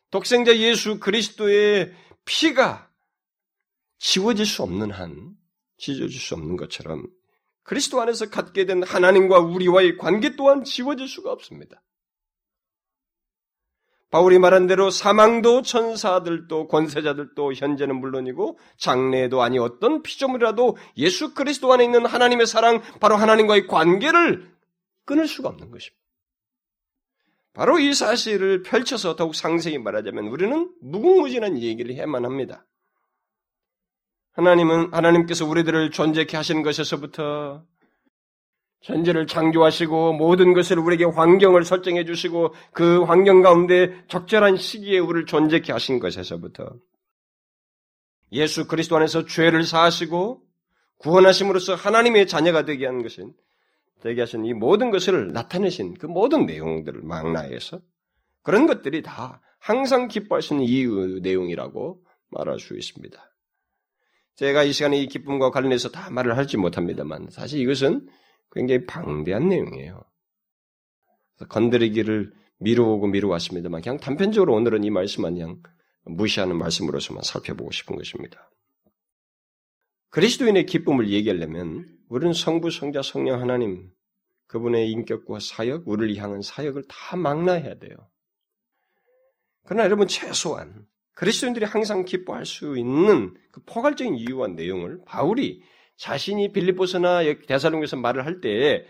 독생자 0.10 0.56
예수 0.58 1.00
그리스도의 1.00 1.94
피가 2.24 2.90
지워질 4.00 4.46
수 4.46 4.64
없는 4.64 4.92
한, 4.92 5.36
지워질 5.78 6.18
수 6.18 6.34
없는 6.36 6.56
것처럼 6.56 7.08
그리스도 7.68 8.00
안에서 8.00 8.30
갖게 8.30 8.66
된 8.66 8.82
하나님과 8.82 9.40
우리와의 9.40 9.98
관계 9.98 10.38
또한 10.38 10.64
지워질 10.64 11.06
수가 11.06 11.34
없습니다. 11.34 11.84
바울이 14.10 14.40
말한 14.40 14.68
대로 14.68 14.90
사망도 14.90 15.64
천사들도 15.64 16.70
권세자들도 16.70 17.54
현재는 17.54 18.00
물론이고 18.00 18.58
장래에도 18.78 19.42
아니 19.42 19.60
어떤 19.60 20.02
피조물이라도 20.02 20.78
예수 20.96 21.34
그리스도 21.34 21.74
안에 21.74 21.84
있는 21.84 22.06
하나님의 22.06 22.48
사랑, 22.48 22.82
바로 23.02 23.18
하나님과의 23.18 23.68
관계를 23.68 24.50
끊을 25.04 25.28
수가 25.28 25.50
없는 25.50 25.70
것입니다. 25.70 26.02
바로 27.52 27.80
이 27.80 27.94
사실을 27.94 28.62
펼쳐서 28.64 29.18
더욱 29.18 29.36
상세히 29.36 29.78
말하자면 29.78 30.28
우리는 30.28 30.72
무궁무진한 30.80 31.60
얘기를 31.60 31.94
해야만 31.94 32.24
합니다. 32.24 32.66
하나님은 34.38 34.94
하나님께서 34.94 35.48
우리들을 35.48 35.90
존재케 35.90 36.38
하시는 36.38 36.62
것에서부터 36.62 37.66
전제를 38.82 39.26
창조하시고 39.26 40.14
모든 40.14 40.54
것을 40.54 40.78
우리에게 40.78 41.06
환경을 41.06 41.64
설정해 41.64 42.06
주시고 42.06 42.54
그 42.72 43.02
환경 43.04 43.42
가운데 43.42 44.06
적절한 44.08 44.58
시기에 44.58 45.00
우리를 45.00 45.26
존재케 45.26 45.74
하신 45.74 45.98
것에서부터 46.00 46.76
예수 48.32 48.68
그리스도 48.68 48.96
안에서 48.98 49.26
죄를 49.26 49.64
사하시고 49.64 50.44
구원하심으로써 51.00 51.74
하나님의 51.74 52.28
자녀가 52.28 52.64
되게 52.64 52.86
한 52.86 53.02
것은 53.02 53.34
되게 54.02 54.22
하신 54.22 54.46
이 54.46 54.54
모든 54.54 54.92
것을 54.92 55.34
나타내신 55.34 55.96
그 55.96 56.06
모든 56.06 56.46
내용들을 56.46 57.02
망라해서 57.02 57.82
그런 58.44 58.68
것들이 58.68 59.02
다 59.02 59.42
항상 59.58 60.08
기뻐하시는 60.08 60.62
이유 60.62 61.20
내용이라고 61.24 62.04
말할 62.30 62.60
수 62.60 62.78
있습니다. 62.78 63.37
제가 64.38 64.64
이 64.64 64.72
시간에 64.72 65.00
이 65.00 65.08
기쁨과 65.08 65.50
관련해서 65.50 65.90
다 65.90 66.12
말을 66.12 66.38
할지 66.38 66.58
못합니다만 66.58 67.30
사실 67.32 67.60
이것은 67.60 68.08
굉장히 68.52 68.86
방대한 68.86 69.50
내용이에요. 69.50 70.04
건드리기를 71.50 72.34
미루고 72.60 73.08
미루었습니다만 73.08 73.82
그냥 73.82 73.98
단편적으로 73.98 74.54
오늘은 74.54 74.84
이 74.84 74.92
말씀만 74.92 75.34
그냥 75.34 75.62
무시하는 76.06 76.56
말씀으로서만 76.56 77.24
살펴보고 77.24 77.72
싶은 77.72 77.96
것입니다. 77.96 78.52
그리스도인의 80.10 80.68
기쁨을 80.68 81.10
얘기하려면 81.10 81.88
우리는 82.08 82.32
성부, 82.32 82.70
성자, 82.70 83.02
성령 83.02 83.42
하나님 83.42 83.92
그분의 84.46 84.92
인격과 84.92 85.40
사역, 85.42 85.88
우리를 85.88 86.16
향한 86.22 86.44
사역을 86.44 86.84
다 86.88 87.18
망라해야 87.18 87.80
돼요. 87.80 87.96
그러나 89.66 89.84
여러분 89.84 90.08
최소한 90.08 90.88
그리스도인들이 91.18 91.66
항상 91.66 92.06
기뻐할 92.06 92.46
수 92.46 92.78
있는 92.78 93.34
그 93.52 93.60
포괄적인 93.66 94.16
이유와 94.16 94.50
내용을 94.50 95.02
바울이 95.04 95.64
자신이 95.96 96.52
빌립보서나 96.52 97.22
대사롱에서 97.48 97.98
말을 97.98 98.24
할때 98.28 98.86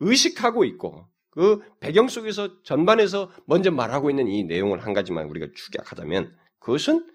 의식하고 0.00 0.64
있고 0.64 1.06
그 1.28 1.60
배경 1.78 2.08
속에서 2.08 2.62
전반에서 2.62 3.30
먼저 3.44 3.70
말하고 3.70 4.08
있는 4.08 4.26
이 4.26 4.44
내용을 4.44 4.86
한 4.86 4.94
가지만 4.94 5.26
우리가 5.26 5.48
축약하자면 5.54 6.34
그것은 6.60 7.06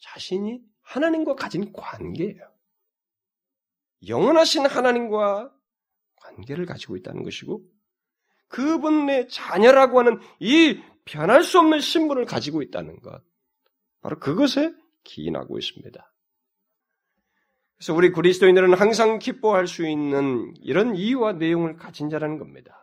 자신이 0.00 0.62
하나님과 0.80 1.34
가진 1.34 1.70
관계예요. 1.70 2.40
영원하신 4.08 4.64
하나님과 4.64 5.52
관계를 6.16 6.64
가지고 6.64 6.96
있다는 6.96 7.22
것이고 7.22 7.62
그분의 8.48 9.28
자녀라고 9.28 9.98
하는 9.98 10.20
이 10.40 10.80
변할 11.04 11.42
수 11.42 11.58
없는 11.58 11.80
신분을 11.80 12.24
가지고 12.24 12.62
있다는 12.62 12.98
것. 13.00 13.22
바로 14.04 14.18
그것에 14.18 14.70
기인하고 15.02 15.58
있습니다. 15.58 16.12
그래서 17.76 17.94
우리 17.94 18.12
그리스도인들은 18.12 18.74
항상 18.74 19.18
기뻐할 19.18 19.66
수 19.66 19.88
있는 19.88 20.52
이런 20.60 20.94
이유와 20.94 21.32
내용을 21.32 21.76
가진 21.76 22.10
자라는 22.10 22.36
겁니다. 22.36 22.78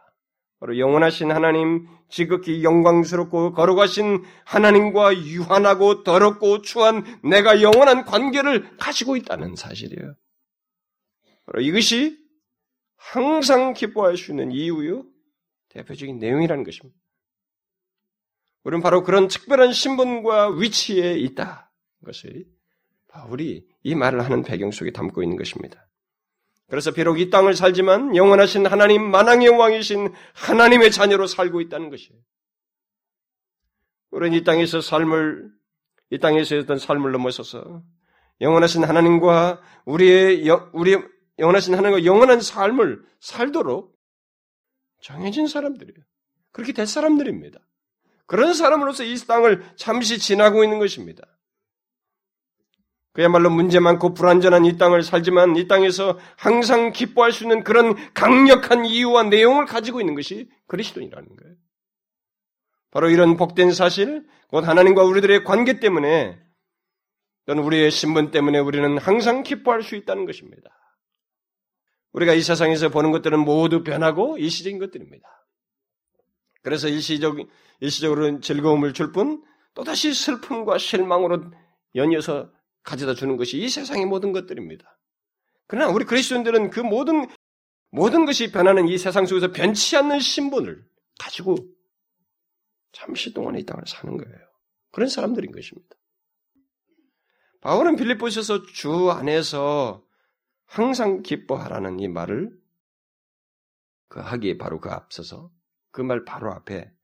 바로 0.60 0.80
영원하신 0.80 1.32
하나님, 1.32 1.88
지극히 2.10 2.64
영광스럽고 2.64 3.54
거룩하신 3.54 4.24
하나님과 4.46 5.16
유한하고 5.16 6.04
더럽고 6.04 6.64
추한 6.64 7.04
내가 7.24 7.62
영원한 7.62 8.04
관계를 8.04 8.76
가지고 8.78 9.16
있다는 9.16 9.56
사실이에요. 9.56 10.16
바로 11.46 11.62
이것이 11.62 12.18
항상 12.98 13.74
기뻐할 13.74 14.18
수 14.18 14.32
있는 14.32 14.52
이유요, 14.52 15.06
대표적인 15.70 16.18
내용이라는 16.18 16.64
것입니다. 16.64 17.01
우리는 18.64 18.82
바로 18.82 19.04
그런 19.04 19.28
특별한 19.28 19.74
신분과 19.74 20.52
위치에 20.58 21.14
있다. 21.14 21.72
것이 22.06 22.46
바울이 23.08 23.68
이 23.84 23.96
말을 23.96 24.24
하는 24.24 24.44
배경 24.44 24.72
속에 24.72 24.92
담고 24.92 25.24
있는 25.24 25.38
것입니다. 25.38 25.88
그래서 26.68 26.92
비록 26.92 27.20
이 27.20 27.30
땅을 27.30 27.56
살지만 27.56 28.16
영원하신 28.16 28.66
하나님 28.66 29.10
만왕의 29.12 29.50
왕이신 29.50 30.14
하나님의 30.34 30.92
자녀로 30.92 31.28
살고 31.28 31.60
있다는 31.62 31.90
것이에요. 31.90 32.18
우리는 34.12 34.38
이 34.38 34.44
땅에서 34.44 34.82
삶을 34.82 35.52
이 36.12 36.20
땅에서 36.20 36.58
였던 36.58 36.78
삶을 36.78 37.12
넘어서서 37.12 37.84
영원하신 38.40 38.84
하나님과 38.84 39.62
우리의 39.86 40.48
우리 40.74 40.98
영원하신 41.40 41.76
하나님과 41.76 42.06
영원한 42.06 42.42
삶을 42.42 43.04
살도록 43.20 43.98
정해진 45.02 45.48
사람들이에요. 45.48 46.04
그렇게 46.52 46.74
될 46.74 46.88
사람들입니다. 46.88 47.60
그런 48.32 48.54
사람으로서 48.54 49.04
이 49.04 49.14
땅을 49.28 49.62
잠시 49.76 50.18
지나고 50.18 50.64
있는 50.64 50.80
것입니다. 50.80 51.22
그야말로 53.12 53.50
문제 53.50 53.82
많고 53.82 54.14
불완전한 54.14 54.64
이 54.64 54.78
땅을 54.78 55.04
살지만 55.04 55.58
이 55.58 55.68
땅에서 55.68 56.18
항상 56.38 56.94
기뻐할 56.94 57.34
수 57.34 57.44
있는 57.44 57.66
그런 57.66 57.94
강력한 58.14 58.86
이유와 58.86 59.24
내용을 59.24 59.66
가지고 59.66 60.00
있는 60.00 60.16
것이 60.16 60.50
그리스도인이라는 60.68 61.36
거예요. 61.36 61.56
바로 62.90 63.10
이런 63.10 63.36
복된 63.36 63.74
사실, 63.74 64.26
곧 64.48 64.66
하나님과 64.66 65.04
우리들의 65.04 65.44
관계 65.44 65.82
때문에 65.82 66.40
또는 67.46 67.64
우리의 67.64 67.92
신분 67.92 68.32
때문에 68.32 68.60
우리는 68.60 68.98
항상 68.98 69.44
기뻐할 69.44 69.84
수 69.84 69.98
있다는 69.98 70.26
것입니다. 70.26 70.70
우리가 72.14 72.34
이 72.34 72.42
세상에서 72.42 72.88
보는 72.88 73.12
것들은 73.12 73.40
모두 73.40 73.84
변하고 73.84 74.38
일시적인 74.38 74.80
것들입니다. 74.80 75.28
그래서 76.62 76.88
일시적, 76.88 77.36
일시적으로 77.82 78.40
즐거움을 78.40 78.94
줄 78.94 79.12
뿐, 79.12 79.44
또다시 79.74 80.14
슬픔과 80.14 80.78
실망으로 80.78 81.52
연이어서 81.96 82.52
가져다 82.84 83.14
주는 83.14 83.38
것이 83.38 83.58
이 83.58 83.70
세상의 83.70 84.06
모든 84.06 84.32
것들입니다. 84.32 84.98
그러나 85.68 85.92
우리 85.92 86.06
그리스도인들은 86.06 86.70
그 86.70 86.80
모든, 86.80 87.28
모든 87.90 88.26
것이 88.26 88.52
변하는 88.52 88.88
이 88.88 88.98
세상 88.98 89.26
속에서 89.26 89.52
변치 89.52 89.98
않는 89.98 90.20
신분을 90.20 90.86
가지고 91.20 91.56
잠시 92.92 93.34
동안 93.34 93.58
이 93.58 93.66
땅을 93.66 93.84
사는 93.88 94.18
거예요. 94.18 94.40
그런 94.92 95.08
사람들인 95.10 95.52
것입니다. 95.52 95.96
바울은 97.62 97.96
빌립보에서 97.96 98.64
주 98.64 99.12
안에서 99.12 100.04
항상 100.66 101.22
기뻐하라는 101.22 102.00
이 102.00 102.08
말을 102.08 102.52
그 104.08 104.20
하기에 104.20 104.58
바로 104.58 104.80
그 104.80 104.90
앞서서 104.90 105.52
그 105.92 106.02
말 106.02 106.26
바로 106.26 106.52
앞에 106.54 106.82
어, 106.84 107.01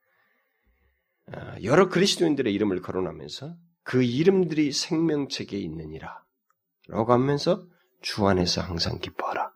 여러 1.63 1.89
그리스도인들의 1.89 2.53
이름을 2.53 2.81
거론하면서 2.81 3.55
그 3.83 4.03
이름들이 4.03 4.71
생명책에 4.71 5.57
있느니라 5.57 6.23
라고 6.87 7.13
하면서 7.13 7.65
주 8.01 8.27
안에서 8.27 8.61
항상 8.61 8.99
기뻐하라. 8.99 9.51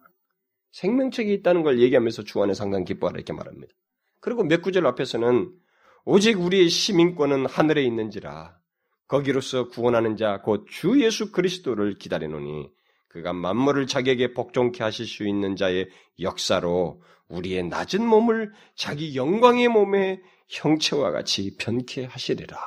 생명책이 0.71 1.33
있다는 1.35 1.63
걸 1.63 1.79
얘기하면서 1.79 2.23
주 2.23 2.41
안에서 2.41 2.63
항상 2.63 2.83
기뻐하라 2.83 3.17
이렇게 3.17 3.33
말합니다. 3.33 3.73
그리고 4.19 4.43
몇 4.43 4.61
구절 4.61 4.85
앞에서는 4.87 5.51
오직 6.05 6.39
우리의 6.39 6.69
시민권은 6.69 7.45
하늘에 7.45 7.83
있는지라 7.83 8.57
거기로서 9.07 9.67
구원하는 9.67 10.15
자 10.15 10.41
곧 10.43 10.65
주 10.67 11.01
예수 11.03 11.31
그리스도를 11.31 11.97
기다리노니 11.97 12.69
그가 13.09 13.33
만물을 13.33 13.87
자기에게 13.87 14.33
복종케 14.33 14.83
하실 14.83 15.05
수 15.05 15.27
있는 15.27 15.55
자의 15.55 15.89
역사로 16.19 17.01
우리의 17.27 17.63
낮은 17.63 18.05
몸을 18.05 18.51
자기 18.75 19.15
영광의 19.15 19.67
몸의 19.67 20.21
형체와 20.51 21.11
같이 21.11 21.55
변케 21.57 22.05
하시리라. 22.05 22.57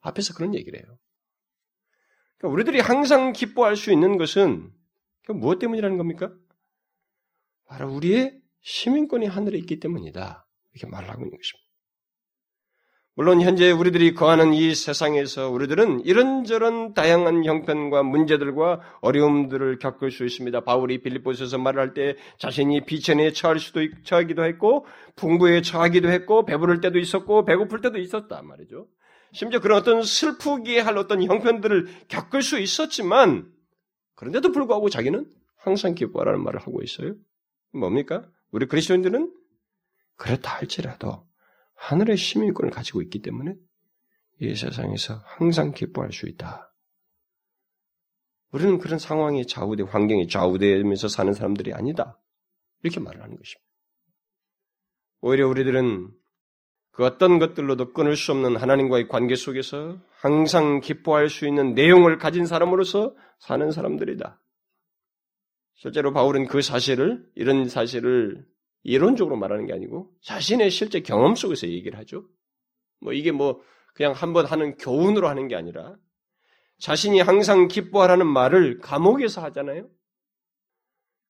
앞에서 0.00 0.34
그런 0.34 0.54
얘기를 0.54 0.78
해요. 0.78 0.98
그러니까 2.36 2.52
우리들이 2.54 2.80
항상 2.80 3.32
기뻐할 3.32 3.76
수 3.76 3.90
있는 3.90 4.18
것은 4.18 4.70
무엇 5.28 5.58
때문이라는 5.58 5.96
겁니까? 5.96 6.32
바로 7.66 7.92
우리의 7.92 8.40
시민권이 8.60 9.26
하늘에 9.26 9.58
있기 9.58 9.80
때문이다. 9.80 10.46
이렇게 10.72 10.86
말을 10.86 11.08
하고 11.08 11.24
있는 11.24 11.38
것입니다. 11.38 11.63
물론 13.16 13.40
현재 13.40 13.70
우리들이 13.70 14.12
거하는 14.12 14.52
이 14.52 14.74
세상에서 14.74 15.48
우리들은 15.48 16.04
이런저런 16.04 16.94
다양한 16.94 17.44
형편과 17.44 18.02
문제들과 18.02 18.80
어려움들을 19.02 19.78
겪을 19.78 20.10
수 20.10 20.24
있습니다. 20.24 20.62
바울이 20.62 21.00
빌립보서에서 21.00 21.58
말할 21.58 21.94
때 21.94 22.16
자신이 22.38 22.84
비천에 22.86 23.32
처할 23.32 23.60
수도 23.60 23.80
처하기도 24.02 24.44
했고 24.44 24.86
풍부에 25.14 25.62
처하기도 25.62 26.10
했고 26.10 26.44
배부를 26.44 26.80
때도 26.80 26.98
있었고 26.98 27.44
배고플 27.44 27.82
때도 27.82 27.98
있었다 27.98 28.42
말이죠. 28.42 28.88
심지어 29.32 29.60
그런 29.60 29.78
어떤 29.78 30.02
슬프게 30.02 30.80
할 30.80 30.98
어떤 30.98 31.22
형편들을 31.22 31.86
겪을 32.08 32.42
수 32.42 32.58
있었지만 32.58 33.48
그런데도 34.16 34.50
불구하고 34.50 34.88
자기는 34.88 35.24
항상 35.56 35.94
기뻐하라는 35.94 36.42
말을 36.42 36.58
하고 36.60 36.82
있어요. 36.82 37.14
뭡니까? 37.72 38.28
우리 38.50 38.66
그리스도인들은 38.66 39.32
그렇다 40.16 40.56
할지라도 40.56 41.24
하늘의 41.74 42.16
시민권을 42.16 42.70
가지고 42.70 43.02
있기 43.02 43.20
때문에 43.22 43.54
이 44.40 44.54
세상에서 44.54 45.22
항상 45.24 45.72
기뻐할 45.72 46.12
수 46.12 46.28
있다. 46.28 46.74
우리는 48.50 48.78
그런 48.78 48.98
상황이 48.98 49.46
좌우돼, 49.46 49.82
환경이 49.84 50.28
좌우되면서 50.28 51.08
사는 51.08 51.32
사람들이 51.32 51.72
아니다. 51.72 52.20
이렇게 52.82 53.00
말을 53.00 53.22
하는 53.22 53.36
것입니다. 53.36 53.64
오히려 55.20 55.48
우리들은 55.48 56.12
그 56.92 57.04
어떤 57.04 57.40
것들로도 57.40 57.92
끊을 57.92 58.14
수 58.14 58.30
없는 58.30 58.56
하나님과의 58.56 59.08
관계 59.08 59.34
속에서 59.34 59.98
항상 60.10 60.80
기뻐할 60.80 61.28
수 61.28 61.48
있는 61.48 61.74
내용을 61.74 62.18
가진 62.18 62.46
사람으로서 62.46 63.16
사는 63.40 63.70
사람들이다. 63.72 64.40
실제로 65.74 66.12
바울은 66.12 66.46
그 66.46 66.62
사실을, 66.62 67.28
이런 67.34 67.68
사실을 67.68 68.46
이론적으로 68.84 69.36
말하는 69.36 69.66
게 69.66 69.72
아니고 69.72 70.14
자신의 70.22 70.70
실제 70.70 71.00
경험 71.00 71.34
속에서 71.34 71.66
얘기를 71.66 71.98
하죠. 71.98 72.28
뭐 73.00 73.12
이게 73.12 73.32
뭐 73.32 73.60
그냥 73.94 74.12
한번 74.12 74.46
하는 74.46 74.76
교훈으로 74.76 75.28
하는 75.28 75.48
게 75.48 75.56
아니라 75.56 75.96
자신이 76.78 77.20
항상 77.20 77.66
기뻐하라는 77.68 78.26
말을 78.26 78.78
감옥에서 78.78 79.42
하잖아요. 79.44 79.88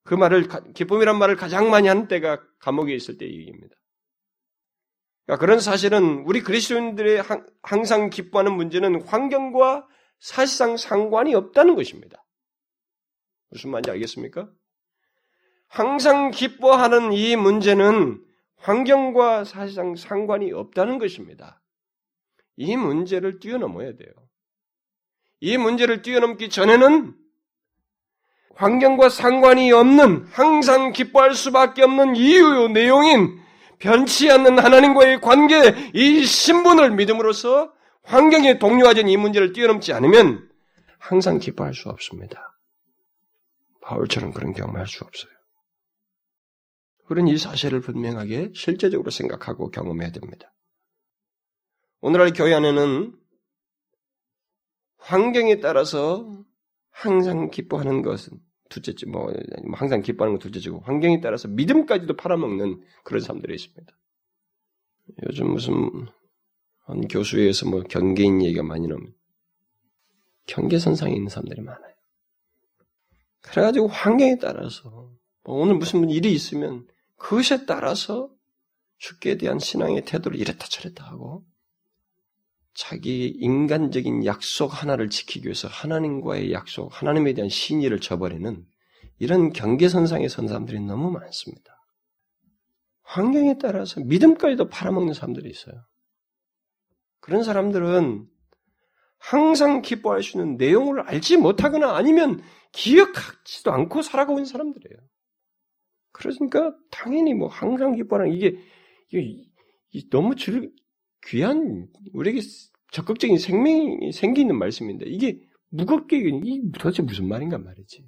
그 0.03 0.15
말을 0.15 0.49
기쁨이란 0.75 1.19
말을 1.19 1.37
가장 1.37 1.71
많이 1.71 1.89
하는 1.89 2.09
때가 2.09 2.43
감옥에 2.59 2.95
있을 2.95 3.17
때 3.17 3.27
얘기입니다. 3.27 3.75
그러니까 5.25 5.41
그런 5.41 5.61
사실은 5.61 6.25
우리 6.27 6.43
그리스도인들의 6.43 7.23
항상 7.63 8.11
기뻐하는 8.11 8.55
문제는 8.55 9.03
환경과 9.07 9.87
사실상 10.19 10.77
상관이 10.77 11.35
없다는 11.35 11.77
것입니다. 11.77 12.25
무슨 13.51 13.71
말인지 13.71 13.91
알겠습니까? 13.91 14.51
항상 15.75 16.31
기뻐하는 16.31 17.13
이 17.13 17.35
문제는 17.35 18.23
환경과 18.59 19.43
사실상 19.43 19.97
상관이 19.97 20.53
없다는 20.53 21.01
것입니다. 21.01 21.61
이 22.57 22.77
문제를 22.77 23.41
뛰어넘어야 23.41 23.97
돼요. 23.97 24.13
이 25.41 25.59
문제를 25.59 26.03
뛰어넘기 26.03 26.49
전에는 26.49 27.13
환경과 28.55 29.09
상관이 29.09 29.73
없는 29.73 30.27
항상 30.31 30.93
기뻐할 30.93 31.35
수밖에 31.35 31.83
없는 31.83 32.15
이유요 32.15 32.69
내용인 32.69 33.37
변치 33.81 34.31
않는 34.31 34.61
하나님과의 34.61 35.21
관계 35.21 35.75
이 35.93 36.25
신분을 36.25 36.93
믿음으로써 36.93 37.73
환경에 38.05 38.61
동료하진 38.61 39.09
이 39.09 39.17
문제를 39.17 39.53
뛰어넘지 39.53 39.93
않으면 39.93 40.49
항상 41.01 41.41
기뻐할 41.41 41.75
수 41.75 41.89
없습니다. 41.89 42.57
바울처럼 43.83 44.33
그런 44.33 44.53
경험할 44.53 44.87
수 44.87 45.03
없어요. 45.05 45.34
우리는 47.09 47.33
이 47.33 47.39
사실을 47.39 47.81
분명하게 47.81 48.53
실제적으로 48.55 49.11
생각하고 49.11 49.71
경험해야 49.71 50.11
됩니다. 50.11 50.53
오늘날 52.01 52.33
교회 52.33 52.55
안에는 52.55 53.19
환경에 54.99 55.61
따라서 55.61 56.45
항상 56.91 57.51
기뻐하는 57.51 58.03
것은 58.03 58.41
둘째째, 58.71 59.07
뭐, 59.07 59.33
항상 59.75 60.01
기뻐하는 60.01 60.35
건 60.35 60.39
둘째치고, 60.41 60.81
환경에 60.81 61.21
따라서 61.21 61.49
믿음까지도 61.49 62.17
팔아먹는 62.17 62.83
그런 63.05 63.21
사람들이 63.21 63.55
있습니다. 63.55 63.93
요즘 65.27 65.53
무슨, 65.53 66.07
한 66.81 67.07
교수회에서 67.07 67.69
뭐 67.69 67.83
경계인 67.83 68.43
얘기가 68.43 68.63
많이 68.63 68.89
나옵니다. 68.89 69.17
경계선상에 70.47 71.15
있는 71.15 71.29
사람들이 71.29 71.61
많아요. 71.61 71.95
그래가지고 73.43 73.89
환경에 73.89 74.39
따라서, 74.39 75.13
뭐 75.43 75.61
오늘 75.61 75.75
무슨 75.75 76.09
일이 76.09 76.33
있으면 76.33 76.87
그것에 77.17 77.67
따라서 77.67 78.31
죽게 78.99 79.37
대한 79.37 79.59
신앙의 79.59 80.05
태도를 80.05 80.39
이랬다 80.39 80.67
저랬다 80.67 81.05
하고 81.05 81.45
자기 82.75 83.29
인간적인 83.29 84.25
약속 84.27 84.67
하나를 84.83 85.09
지키기 85.09 85.47
위해서 85.47 85.69
하나님과의 85.69 86.53
약속, 86.53 86.91
하나님에 86.91 87.33
대한 87.33 87.49
신의를 87.49 88.01
저버리는 88.01 88.67
이런 89.19 89.53
경계선상에 89.53 90.29
선 90.29 90.49
사람들이 90.49 90.81
너무 90.81 91.11
많습니다. 91.13 91.75
환경에 93.03 93.59
따라서 93.59 94.01
믿음까지도 94.01 94.69
팔아먹는 94.69 95.15
사람들이 95.15 95.49
있어요. 95.49 95.85
그런 97.21 97.45
사람들은 97.45 98.29
항상 99.19 99.81
기뻐할 99.81 100.23
수 100.23 100.37
있는 100.37 100.57
내용을 100.57 101.01
알지 101.03 101.37
못하거나 101.37 101.97
아니면 101.97 102.43
기억하지도 102.73 103.73
않고 103.73 104.03
살아가고 104.03 104.39
있는 104.39 104.47
사람들이에요. 104.47 105.01
그러니까 106.15 106.75
당연히 106.91 107.35
뭐 107.35 107.49
항상 107.49 107.95
기뻐하는 107.95 108.33
이게, 108.33 108.57
이게 109.11 110.09
너무 110.11 110.35
줄, 110.37 110.73
귀한 111.27 111.89
우리에게 112.15 112.41
적극적인 112.93 113.39
생명이 113.39 114.13
생기는 114.13 114.57
말씀인데 114.57 115.07
이게 115.07 115.41
무겁게 115.71 116.19
이 116.19 116.71
도대체 116.73 117.03
무슨 117.03 117.29
말인가 117.29 117.59
말이지. 117.59 118.05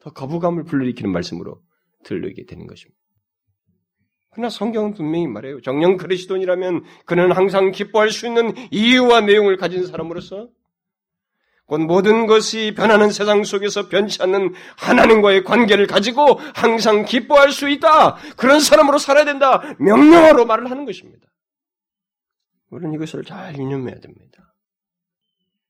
더 0.00 0.12
거부감을 0.12 0.64
불러일으키는 0.64 1.10
말씀으로 1.10 1.62
들리게 2.04 2.44
되는 2.44 2.66
것입니다. 2.66 3.00
그러나 4.30 4.50
성경은 4.50 4.92
분명히 4.92 5.26
말해요. 5.26 5.62
정령 5.62 5.96
그리스도인이라면 5.96 6.84
그는 7.06 7.32
항상 7.32 7.70
기뻐할 7.70 8.10
수 8.10 8.26
있는 8.26 8.52
이유와 8.70 9.22
내용을 9.22 9.56
가진 9.56 9.86
사람으로서 9.86 10.50
곧 11.66 11.78
모든 11.80 12.26
것이 12.26 12.74
변하는 12.76 13.10
세상 13.10 13.42
속에서 13.42 13.88
변치 13.88 14.22
않는 14.22 14.52
하나님과의 14.76 15.44
관계를 15.44 15.86
가지고 15.86 16.38
항상 16.54 17.04
기뻐할 17.04 17.52
수 17.52 17.68
있다. 17.70 18.16
그런 18.36 18.60
사람으로 18.60 18.98
살아야 18.98 19.24
된다. 19.24 19.62
명령어로 19.78 20.44
말을 20.44 20.70
하는 20.70 20.84
것입니다. 20.84 21.26
우리는 22.70 22.92
이것을 22.94 23.24
잘 23.24 23.56
유념해야 23.56 23.98
됩니다. 24.00 24.54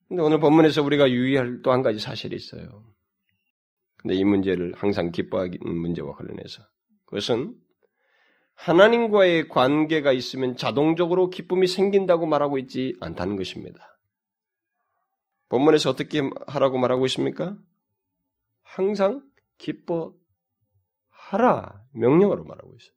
근데 0.09 0.23
오늘 0.23 0.41
본문에서 0.41 0.83
우리가 0.83 1.11
유의할 1.11 1.63
또 1.63 1.71
한 1.71 1.83
가지 1.83 1.99
사실이 1.99 2.35
있어요. 2.35 2.85
근데 3.97 4.15
이 4.17 4.25
문제를 4.25 4.75
항상 4.77 5.13
기뻐하는 5.13 5.59
문제와 5.63 6.15
관련해서 6.15 6.63
그것은 7.07 7.55
하나님과의 8.55 9.49
관계가 9.49 10.13
있으면 10.13 10.57
자동적으로 10.57 11.31
기쁨이 11.31 11.67
생긴다고 11.67 12.27
말하고 12.27 12.59
있지 12.59 12.95
않다는 13.01 13.37
것입니다. 13.37 13.94
본문에서 15.49 15.91
어떻게 15.91 16.23
하라고 16.47 16.79
말하고 16.79 17.07
있습니까? 17.07 17.57
항상 18.63 19.23
기뻐하라 19.59 20.17
명령어로 21.93 22.45
말하고 22.45 22.75
있어요. 22.75 22.95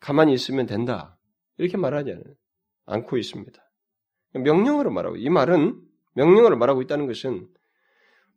가만히 0.00 0.32
있으면 0.32 0.66
된다 0.66 1.18
이렇게 1.56 1.76
말하지 1.76 2.16
않고 2.86 3.18
있습니다. 3.18 3.62
명령어로 4.34 4.90
말하고 4.90 5.16
이 5.16 5.28
말은 5.28 5.80
명령어로 6.14 6.56
말하고 6.56 6.82
있다는 6.82 7.06
것은 7.06 7.48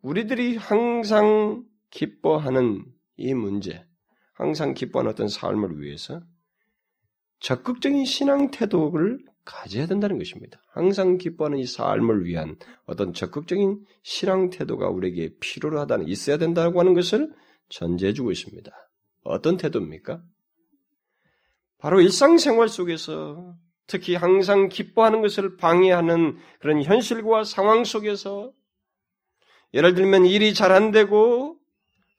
우리들이 0.01 0.57
항상 0.57 1.63
기뻐하는 1.91 2.85
이 3.17 3.33
문제, 3.33 3.85
항상 4.33 4.73
기뻐하는 4.73 5.11
어떤 5.11 5.27
삶을 5.27 5.79
위해서 5.81 6.21
적극적인 7.39 8.05
신앙 8.05 8.51
태도를 8.51 9.19
가져야 9.43 9.87
된다는 9.87 10.17
것입니다. 10.17 10.61
항상 10.69 11.17
기뻐하는 11.17 11.57
이 11.57 11.65
삶을 11.65 12.25
위한 12.25 12.57
어떤 12.85 13.13
적극적인 13.13 13.83
신앙 14.03 14.49
태도가 14.49 14.89
우리에게 14.89 15.35
필요로 15.39 15.79
하다는 15.79 16.07
있어야 16.07 16.37
된다고 16.37 16.79
하는 16.79 16.93
것을 16.93 17.31
전제해 17.69 18.13
주고 18.13 18.31
있습니다. 18.31 18.71
어떤 19.23 19.57
태도입니까? 19.57 20.21
바로 21.77 22.01
일상생활 22.01 22.69
속에서 22.69 23.55
특히 23.87 24.15
항상 24.15 24.69
기뻐하는 24.69 25.21
것을 25.21 25.57
방해하는 25.57 26.37
그런 26.59 26.83
현실과 26.83 27.43
상황 27.43 27.83
속에서 27.83 28.53
예를 29.73 29.95
들면 29.95 30.25
일이 30.25 30.53
잘 30.53 30.71
안 30.71 30.91
되고 30.91 31.57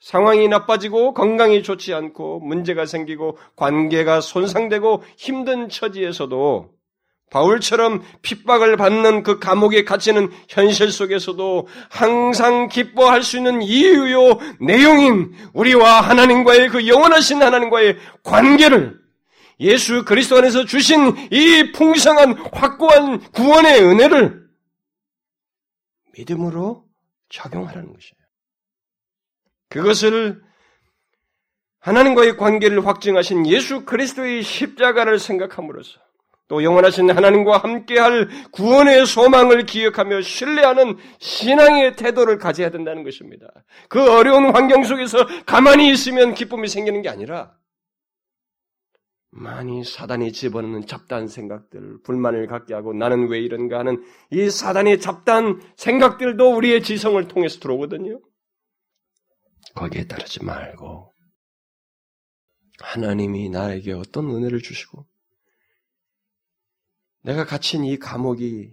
상황이 0.00 0.48
나빠지고 0.48 1.14
건강이 1.14 1.62
좋지 1.62 1.94
않고 1.94 2.40
문제가 2.40 2.86
생기고 2.86 3.38
관계가 3.54 4.20
손상되고 4.20 5.04
힘든 5.16 5.68
처지에서도 5.68 6.74
바울처럼 7.32 8.04
핍박을 8.20 8.76
받는 8.76 9.22
그 9.22 9.38
감옥에 9.38 9.84
갇히는 9.84 10.30
현실 10.48 10.92
속에서도 10.92 11.66
항상 11.88 12.68
기뻐할 12.68 13.22
수 13.22 13.38
있는 13.38 13.62
이유요 13.62 14.38
내용인 14.60 15.32
우리와 15.54 16.02
하나님과의 16.02 16.68
그 16.68 16.86
영원하신 16.86 17.42
하나님과의 17.42 17.96
관계를 18.22 19.00
예수 19.60 20.04
그리스도 20.04 20.36
안에서 20.36 20.66
주신 20.66 21.16
이 21.30 21.72
풍성한 21.72 22.34
확고한 22.52 23.20
구원의 23.32 23.82
은혜를 23.82 24.42
믿음으로 26.14 26.84
적용하라는 27.30 27.94
것이에요. 27.94 28.22
그것을 29.70 30.42
하나님과의 31.78 32.36
관계를 32.36 32.86
확증하신 32.86 33.46
예수 33.46 33.86
그리스도의 33.86 34.42
십자가를 34.42 35.18
생각함으로써 35.18 35.98
또 36.52 36.62
영원하신 36.62 37.10
하나님과 37.10 37.56
함께할 37.56 38.28
구원의 38.50 39.06
소망을 39.06 39.64
기억하며 39.64 40.20
신뢰하는 40.20 40.98
신앙의 41.18 41.96
태도를 41.96 42.36
가져야 42.36 42.70
된다는 42.70 43.04
것입니다. 43.04 43.46
그 43.88 44.12
어려운 44.12 44.54
환경 44.54 44.84
속에서 44.84 45.24
가만히 45.46 45.90
있으면 45.90 46.34
기쁨이 46.34 46.68
생기는 46.68 47.00
게 47.00 47.08
아니라 47.08 47.56
많이 49.30 49.82
사단이 49.82 50.32
집어넣는 50.32 50.86
잡다한 50.86 51.26
생각들, 51.26 52.02
불만을 52.02 52.46
갖게 52.48 52.74
하고 52.74 52.92
나는 52.92 53.28
왜 53.28 53.40
이런가 53.40 53.78
하는 53.78 54.04
이 54.30 54.50
사단의 54.50 55.00
잡다한 55.00 55.62
생각들도 55.76 56.54
우리의 56.54 56.82
지성을 56.82 57.26
통해서 57.28 57.60
들어오거든요. 57.60 58.20
거기에 59.74 60.06
따르지 60.06 60.44
말고 60.44 61.14
하나님이 62.78 63.48
나에게 63.48 63.92
어떤 63.92 64.26
은혜를 64.26 64.60
주시고 64.60 65.06
내가 67.22 67.44
갇힌 67.44 67.84
이 67.84 67.98
감옥이 67.98 68.70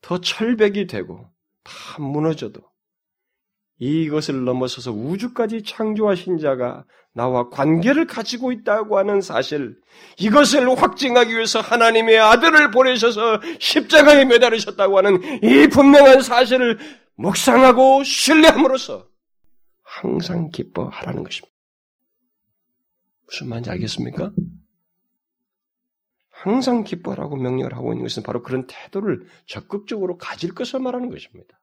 더 0.00 0.20
철벽이 0.20 0.86
되고 0.86 1.28
다 1.64 1.72
무너져도 2.00 2.62
이것을 3.78 4.44
넘어서서 4.44 4.92
우주까지 4.92 5.62
창조하신 5.62 6.38
자가 6.38 6.84
나와 7.12 7.48
관계를 7.48 8.06
가지고 8.06 8.52
있다고 8.52 8.98
하는 8.98 9.20
사실, 9.20 9.76
이것을 10.18 10.68
확증하기 10.80 11.34
위해서 11.34 11.60
하나님의 11.60 12.18
아들을 12.18 12.70
보내셔서 12.70 13.40
십자가에 13.58 14.24
매달으셨다고 14.24 14.98
하는 14.98 15.20
이 15.42 15.66
분명한 15.68 16.22
사실을 16.22 16.78
묵상하고 17.16 18.04
신뢰함으로써 18.04 19.08
항상 19.82 20.50
기뻐하라는 20.50 21.24
것입니다. 21.24 21.52
무슨 23.26 23.48
말인지 23.48 23.70
알겠습니까? 23.70 24.30
항상 26.40 26.84
기뻐하라고 26.84 27.36
명령을 27.36 27.74
하고 27.74 27.92
있는 27.92 28.04
것은 28.04 28.22
바로 28.22 28.42
그런 28.42 28.68
태도를 28.68 29.26
적극적으로 29.46 30.18
가질 30.18 30.54
것을 30.54 30.78
말하는 30.78 31.10
것입니다. 31.10 31.60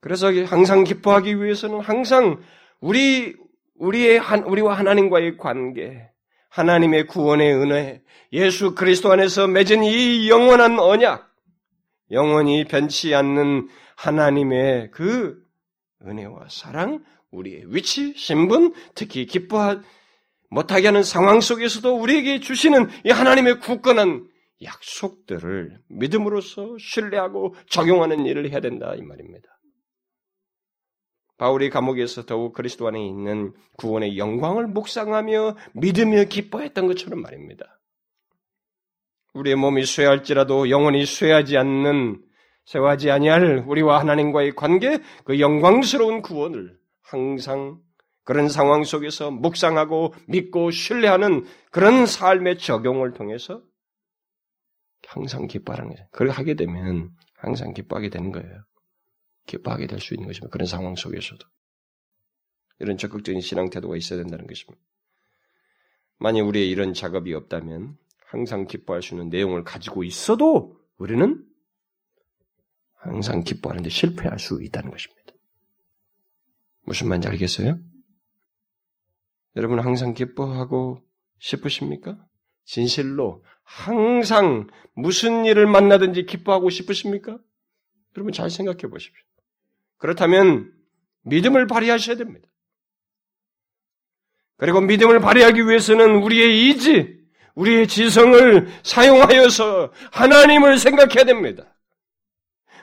그래서 0.00 0.30
항상 0.44 0.84
기뻐하기 0.84 1.42
위해서는 1.42 1.80
항상 1.80 2.40
우리 2.78 3.34
우리의 3.76 4.18
한, 4.18 4.42
우리와 4.42 4.74
하나님과의 4.74 5.38
관계, 5.38 6.10
하나님의 6.50 7.06
구원의 7.06 7.54
은혜, 7.54 8.02
예수 8.34 8.74
그리스도 8.74 9.10
안에서 9.10 9.46
맺은 9.46 9.82
이 9.82 10.28
영원한 10.28 10.78
언약, 10.78 11.30
영원히 12.10 12.64
변치 12.64 13.14
않는 13.14 13.68
하나님의 13.96 14.90
그 14.90 15.42
은혜와 16.06 16.48
사랑, 16.50 17.02
우리의 17.30 17.74
위치, 17.74 18.12
신분, 18.14 18.74
특히 18.94 19.24
기뻐하 19.24 19.80
못하게 20.50 20.88
하는 20.88 21.02
상황 21.02 21.40
속에서도 21.40 21.96
우리에게 21.96 22.40
주시는 22.40 22.88
이 23.04 23.10
하나님의 23.10 23.60
굳건한 23.60 24.28
약속들을 24.62 25.78
믿음으로써 25.88 26.76
신뢰하고 26.78 27.54
적용하는 27.70 28.26
일을 28.26 28.50
해야 28.50 28.60
된다 28.60 28.94
이 28.96 29.02
말입니다. 29.02 29.48
바울이 31.38 31.70
감옥에서 31.70 32.26
더욱 32.26 32.52
그리스도 32.52 32.86
안에 32.86 33.02
있는 33.02 33.54
구원의 33.78 34.18
영광을 34.18 34.66
묵상하며 34.66 35.56
믿으며 35.72 36.24
기뻐했던 36.24 36.86
것처럼 36.86 37.22
말입니다. 37.22 37.80
우리의 39.32 39.56
몸이 39.56 39.86
쇠할지라도 39.86 40.68
영원히 40.68 41.06
쇠하지 41.06 41.56
않는 41.56 42.22
쇠하지 42.66 43.10
아니할 43.10 43.64
우리와 43.66 44.00
하나님과의 44.00 44.54
관계, 44.54 44.98
그 45.24 45.40
영광스러운 45.40 46.20
구원을 46.20 46.76
항상 47.02 47.80
그런 48.30 48.48
상황 48.48 48.84
속에서 48.84 49.32
묵상하고 49.32 50.14
믿고 50.28 50.70
신뢰하는 50.70 51.44
그런 51.72 52.06
삶의 52.06 52.58
적용을 52.58 53.12
통해서 53.12 53.60
항상 55.08 55.48
기뻐하는 55.48 55.88
거예요. 55.88 56.06
그렇게 56.12 56.32
하게 56.36 56.54
되면 56.54 57.10
항상 57.34 57.74
기뻐하게 57.74 58.08
되는 58.08 58.30
거예요. 58.30 58.62
기뻐하게 59.46 59.88
될 59.88 59.98
수 59.98 60.14
있는 60.14 60.28
것입니다. 60.28 60.52
그런 60.52 60.66
상황 60.66 60.94
속에서도. 60.94 61.44
이런 62.78 62.96
적극적인 62.96 63.40
신앙 63.40 63.68
태도가 63.68 63.96
있어야 63.96 64.20
된다는 64.20 64.46
것입니다. 64.46 64.80
만약 66.20 66.46
우리의 66.46 66.70
이런 66.70 66.94
작업이 66.94 67.34
없다면 67.34 67.96
항상 68.26 68.68
기뻐할 68.68 69.02
수 69.02 69.14
있는 69.14 69.28
내용을 69.28 69.64
가지고 69.64 70.04
있어도 70.04 70.78
우리는 70.98 71.44
항상 72.94 73.42
기뻐하는데 73.42 73.90
실패할 73.90 74.38
수 74.38 74.62
있다는 74.62 74.92
것입니다. 74.92 75.32
무슨 76.84 77.08
말인지 77.08 77.26
알겠어요? 77.26 77.89
여러분 79.56 79.80
항상 79.80 80.14
기뻐하고 80.14 81.02
싶으십니까? 81.38 82.18
진실로 82.64 83.44
항상 83.62 84.68
무슨 84.94 85.44
일을 85.44 85.66
만나든지 85.66 86.26
기뻐하고 86.26 86.70
싶으십니까? 86.70 87.38
여러분 88.16 88.32
잘 88.32 88.50
생각해 88.50 88.82
보십시오. 88.82 89.24
그렇다면 89.98 90.72
믿음을 91.22 91.66
발휘하셔야 91.66 92.16
됩니다. 92.16 92.48
그리고 94.56 94.80
믿음을 94.80 95.20
발휘하기 95.20 95.66
위해서는 95.66 96.16
우리의 96.22 96.68
의지, 96.68 97.18
우리의 97.54 97.88
지성을 97.88 98.68
사용하여서 98.82 99.92
하나님을 100.12 100.78
생각해야 100.78 101.24
됩니다. 101.24 101.74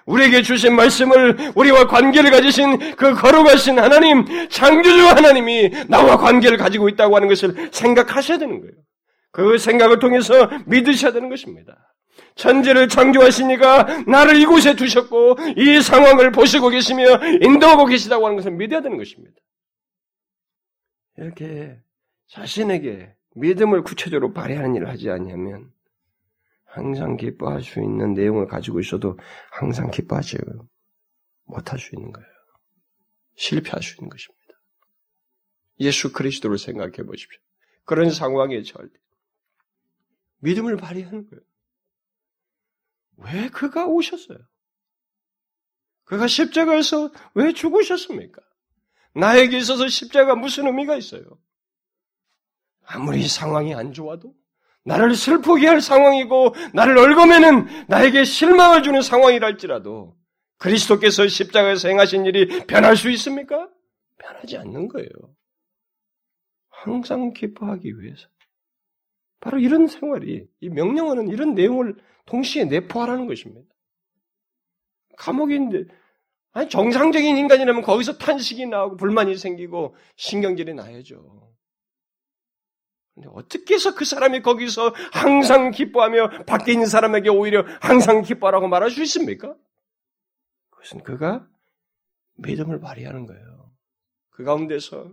우리에게 0.07 0.41
주신 0.41 0.75
말씀을 0.75 1.51
우리와 1.55 1.87
관계를 1.87 2.31
가지신 2.31 2.95
그 2.95 3.13
거룩하신 3.13 3.77
하나님, 3.77 4.25
창조주 4.49 5.07
하나님이 5.07 5.69
나와 5.87 6.17
관계를 6.17 6.57
가지고 6.57 6.89
있다고 6.89 7.15
하는 7.15 7.27
것을 7.27 7.69
생각하셔야 7.71 8.37
되는 8.37 8.59
거예요. 8.59 8.73
그 9.31 9.57
생각을 9.57 9.99
통해서 9.99 10.49
믿으셔야 10.65 11.11
되는 11.11 11.29
것입니다. 11.29 11.93
천지를 12.35 12.87
창조하시니까 12.87 14.03
나를 14.07 14.37
이곳에 14.37 14.75
두셨고 14.75 15.37
이 15.57 15.81
상황을 15.81 16.31
보시고 16.31 16.69
계시며 16.69 17.19
인도하고 17.41 17.85
계시다고 17.85 18.25
하는 18.25 18.37
것을 18.37 18.51
믿어야 18.51 18.81
되는 18.81 18.97
것입니다. 18.97 19.35
이렇게 21.17 21.77
자신에게 22.29 23.13
믿음을 23.35 23.83
구체적으로 23.83 24.33
발휘하는 24.33 24.75
일을 24.75 24.87
하지 24.87 25.09
않냐면 25.09 25.69
항상 26.77 27.17
기뻐할 27.17 27.63
수 27.63 27.81
있는 27.81 28.13
내용을 28.13 28.47
가지고 28.47 28.79
있어도 28.79 29.17
항상 29.51 29.89
기뻐하지 29.89 30.37
못할 31.45 31.79
수 31.79 31.95
있는 31.95 32.11
거예요. 32.11 32.27
실패할 33.35 33.81
수 33.81 33.95
있는 33.95 34.09
것입니다. 34.09 34.37
예수 35.79 36.13
그리스도를 36.13 36.59
생각해 36.59 36.97
보십시오. 36.97 37.41
그런 37.83 38.11
상황에 38.11 38.61
절대 38.61 38.93
믿음을 40.39 40.77
발휘하는 40.77 41.27
거예요. 41.27 41.43
왜 43.17 43.49
그가 43.49 43.87
오셨어요? 43.87 44.37
그가 46.03 46.27
십자가에서 46.27 47.11
왜 47.33 47.53
죽으셨습니까? 47.53 48.41
나에게 49.15 49.57
있어서 49.57 49.87
십자가 49.87 50.35
무슨 50.35 50.67
의미가 50.67 50.95
있어요? 50.95 51.23
아무리 52.83 53.27
상황이 53.27 53.73
안 53.73 53.93
좋아도 53.93 54.35
나를 54.87 55.15
슬프게 55.15 55.67
할 55.67 55.81
상황이고 55.81 56.55
나를 56.73 56.97
얽어매는 56.97 57.87
나에게 57.87 58.23
실망을 58.23 58.83
주는 58.83 59.01
상황이랄지라도 59.01 60.15
그리스도께서 60.57 61.27
십자가에서 61.27 61.89
행하신 61.89 62.25
일이 62.25 62.65
변할 62.65 62.95
수 62.95 63.09
있습니까? 63.11 63.69
변하지 64.17 64.57
않는 64.57 64.87
거예요. 64.87 65.09
항상 66.69 67.33
기뻐하기 67.33 67.99
위해서. 67.99 68.27
바로 69.41 69.59
이런 69.59 69.87
생활이 69.87 70.47
이 70.61 70.69
명령어는 70.69 71.27
이런 71.27 71.53
내용을 71.53 71.95
동시에 72.25 72.65
내포하라는 72.65 73.27
것입니다. 73.27 73.69
감옥인데 75.17 75.83
아니 76.53 76.69
정상적인 76.69 77.37
인간이라면 77.37 77.81
거기서 77.81 78.17
탄식이 78.17 78.65
나오고 78.67 78.95
불만이 78.95 79.35
생기고 79.35 79.95
신경질이 80.15 80.73
나야죠. 80.73 81.56
근데 83.17 83.29
어떻게 83.33 83.73
해서 83.73 83.95
그 83.95 84.05
사람이 84.05 84.43
거기서 84.43 84.93
항상 85.11 85.71
기뻐하며 85.71 86.45
밖에 86.45 86.71
있는 86.71 86.85
사람에게 86.85 87.29
오히려 87.29 87.65
항상 87.81 88.21
기뻐하라고 88.21 88.67
말할 88.67 88.91
수 88.91 89.01
있습니까? 89.01 89.55
그것은 90.69 91.01
그가 91.01 91.47
믿음을 92.35 92.79
발휘하는 92.79 93.25
거예요. 93.25 93.71
그 94.29 94.43
가운데서 94.43 95.09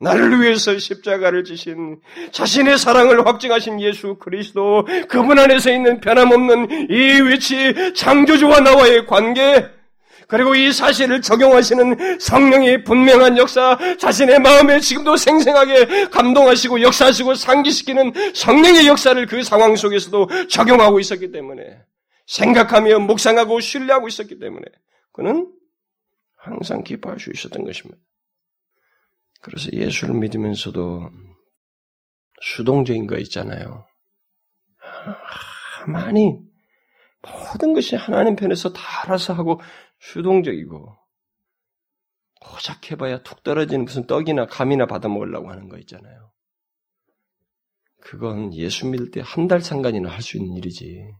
나를 0.00 0.40
위해서 0.40 0.78
십자가를 0.78 1.44
지신 1.44 2.00
자신의 2.30 2.78
사랑을 2.78 3.26
확증하신 3.26 3.82
예수 3.82 4.16
그리스도 4.16 4.86
그분 5.10 5.38
안에서 5.38 5.70
있는 5.70 6.00
변함없는 6.00 6.90
이 6.90 7.20
위치 7.28 7.92
창조주와 7.94 8.60
나와의 8.60 9.06
관계 9.06 9.75
그리고 10.28 10.54
이 10.54 10.72
사실을 10.72 11.22
적용하시는 11.22 12.18
성령의 12.18 12.84
분명한 12.84 13.38
역사 13.38 13.78
자신의 13.98 14.40
마음에 14.40 14.80
지금도 14.80 15.16
생생하게 15.16 16.06
감동하시고 16.08 16.82
역사하시고 16.82 17.34
상기시키는 17.34 18.12
성령의 18.34 18.86
역사를 18.88 19.24
그 19.26 19.42
상황 19.42 19.76
속에서도 19.76 20.48
적용하고 20.48 20.98
있었기 20.98 21.30
때문에 21.30 21.78
생각하며 22.26 23.00
묵상하고 23.00 23.60
신뢰하고 23.60 24.08
있었기 24.08 24.38
때문에 24.38 24.64
그는 25.12 25.52
항상 26.36 26.82
기뻐할 26.82 27.20
수 27.20 27.30
있었던 27.32 27.64
것입니다. 27.64 28.00
그래서 29.42 29.70
예수를 29.72 30.14
믿으면서도 30.16 31.10
수동적인 32.42 33.06
거 33.06 33.16
있잖아요. 33.18 33.86
많이 35.86 36.36
모든 37.22 37.74
것이 37.74 37.96
하나님 37.96 38.36
편에서 38.36 38.72
다 38.72 39.02
알아서 39.02 39.32
하고 39.34 39.60
수동적이고 40.00 40.96
고작 42.40 42.90
해봐야 42.90 43.22
툭 43.22 43.42
떨어지는 43.42 43.84
무슨 43.84 44.06
떡이나 44.06 44.46
감이나 44.46 44.86
받아 44.86 45.08
먹으려고 45.08 45.50
하는 45.50 45.68
거 45.68 45.78
있잖아요. 45.78 46.32
그건 48.00 48.54
예수 48.54 48.86
믿을 48.86 49.10
때 49.10 49.20
한 49.20 49.48
달 49.48 49.60
상관이나 49.60 50.10
할 50.10 50.22
수 50.22 50.36
있는 50.36 50.54
일이지. 50.56 51.10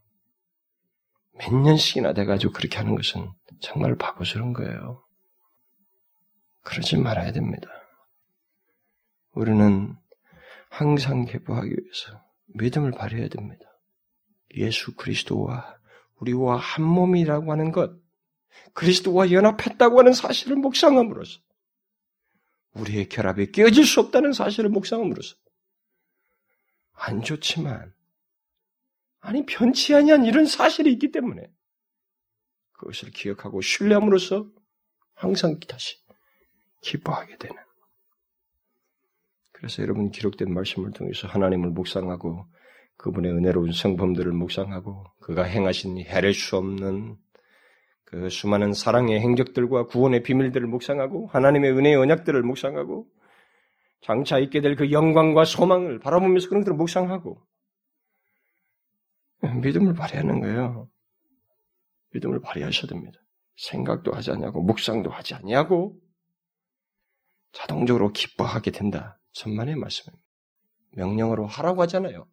몇 1.38 1.54
년씩이나 1.54 2.12
돼가지고 2.14 2.52
그렇게 2.52 2.78
하는 2.78 2.94
것은 2.94 3.28
정말 3.60 3.96
바보스러운 3.96 4.52
거예요. 4.52 5.04
그러지 6.62 6.96
말아야 6.96 7.32
됩니다. 7.32 7.68
우리는 9.32 9.94
항상 10.70 11.24
기뻐하기 11.24 11.70
위해서 11.70 12.24
믿음을 12.54 12.92
발휘해야 12.92 13.28
됩니다. 13.28 13.64
예수 14.54 14.94
그리스도와 14.94 15.76
우리와 16.20 16.56
한 16.56 16.84
몸이라고 16.84 17.52
하는 17.52 17.72
것, 17.72 17.92
그리스도와 18.74 19.30
연합했다고 19.30 19.98
하는 19.98 20.12
사실을 20.12 20.56
묵상함으로써 20.56 21.40
우리의 22.72 23.08
결합이 23.08 23.52
깨어질 23.52 23.84
수 23.86 24.00
없다는 24.00 24.32
사실을 24.32 24.70
묵상함으로써 24.70 25.36
안 26.92 27.22
좋지만 27.22 27.94
아니 29.20 29.44
변치 29.44 29.94
아니한 29.94 30.24
이런 30.24 30.46
사실이 30.46 30.92
있기 30.92 31.10
때문에 31.10 31.50
그것을 32.72 33.10
기억하고 33.10 33.60
신뢰함으로써 33.60 34.48
항상 35.14 35.58
다시 35.60 35.96
기뻐하게 36.82 37.36
되는. 37.38 37.56
그래서 39.52 39.82
여러분 39.82 40.10
기록된 40.10 40.52
말씀을 40.52 40.92
통해서 40.92 41.26
하나님을 41.26 41.70
묵상하고 41.70 42.46
그분의 42.98 43.32
은혜로운 43.32 43.72
성품들을 43.72 44.30
묵상하고 44.32 45.06
그가 45.20 45.42
행하신 45.44 45.98
해낼 45.98 46.34
수 46.34 46.56
없는 46.56 47.16
그 48.06 48.30
수많은 48.30 48.72
사랑의 48.72 49.20
행적들과 49.20 49.86
구원의 49.86 50.22
비밀들을 50.22 50.66
묵상하고 50.68 51.26
하나님의 51.26 51.72
은혜의 51.72 51.96
언약들을 51.96 52.40
묵상하고 52.42 53.06
장차 54.00 54.38
있게 54.38 54.60
될 54.60 54.76
그 54.76 54.92
영광과 54.92 55.44
소망을 55.44 55.98
바라보면서 55.98 56.48
그런 56.48 56.62
것들을 56.62 56.76
묵상하고 56.76 57.42
믿음을 59.60 59.94
발휘하는 59.94 60.40
거예요. 60.40 60.88
믿음을 62.12 62.40
발휘하셔야 62.40 62.86
됩니다. 62.88 63.18
생각도 63.56 64.12
하지 64.12 64.30
않냐고 64.30 64.62
묵상도 64.62 65.10
하지 65.10 65.34
않냐고 65.34 65.98
자동적으로 67.52 68.12
기뻐하게 68.12 68.70
된다. 68.70 69.18
천만의 69.32 69.76
말씀입니다. 69.76 70.24
명령으로 70.92 71.46
하라고 71.46 71.82
하잖아요. 71.82 72.28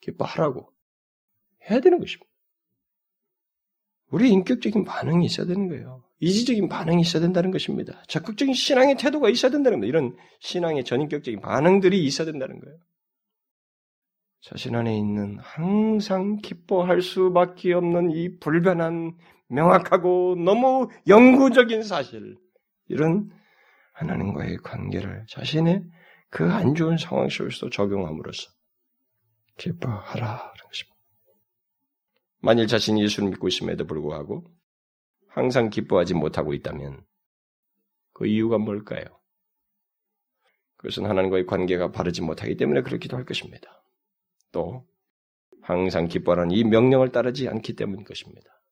기뻐하라고. 0.00 0.72
해야 1.68 1.80
되는 1.80 1.98
것입니다. 1.98 2.30
우리 4.10 4.30
인격적인 4.30 4.84
반응이 4.84 5.26
있어야 5.26 5.46
되는 5.46 5.68
거예요. 5.68 6.02
이지적인 6.20 6.68
반응이 6.68 7.02
있어야 7.02 7.20
된다는 7.20 7.50
것입니다. 7.50 8.02
적극적인 8.08 8.54
신앙의 8.54 8.96
태도가 8.96 9.28
있어야 9.28 9.50
된다는 9.50 9.80
겁니다. 9.80 9.88
이런 9.88 10.16
신앙의 10.40 10.84
전인격적인 10.84 11.40
반응들이 11.40 12.04
있어야 12.04 12.24
된다는 12.26 12.60
거예요. 12.60 12.78
자신 14.40 14.76
안에 14.76 14.96
있는 14.96 15.38
항상 15.40 16.36
기뻐할 16.36 17.02
수밖에 17.02 17.72
없는 17.74 18.12
이 18.12 18.38
불변한 18.38 19.16
명확하고 19.48 20.36
너무 20.36 20.88
영구적인 21.08 21.82
사실, 21.82 22.36
이런 22.88 23.30
하나님과의 23.92 24.58
관계를 24.58 25.24
자신의 25.28 25.82
그 26.30 26.44
안 26.44 26.74
좋은 26.74 26.96
상황 26.96 27.28
속에서 27.28 27.70
적용함으로써 27.70 28.50
기뻐하라. 29.56 30.52
것입니다. 30.64 30.95
만일 32.46 32.68
자신이 32.68 33.02
예수를 33.02 33.30
믿고 33.30 33.48
있음에도 33.48 33.88
불구하고 33.88 34.44
항상 35.26 35.68
기뻐하지 35.68 36.14
못하고 36.14 36.54
있다면 36.54 37.04
그 38.12 38.28
이유가 38.28 38.56
뭘까요? 38.56 39.02
그것은 40.76 41.06
하나님과의 41.06 41.46
관계가 41.46 41.90
바르지 41.90 42.22
못하기 42.22 42.56
때문에 42.56 42.82
그렇기도 42.82 43.16
할 43.16 43.24
것입니다. 43.24 43.82
또 44.52 44.86
항상 45.60 46.06
기뻐하는 46.06 46.52
이 46.52 46.62
명령을 46.62 47.10
따르지 47.10 47.48
않기 47.48 47.74
때문인 47.74 48.04
것입니다. 48.04 48.62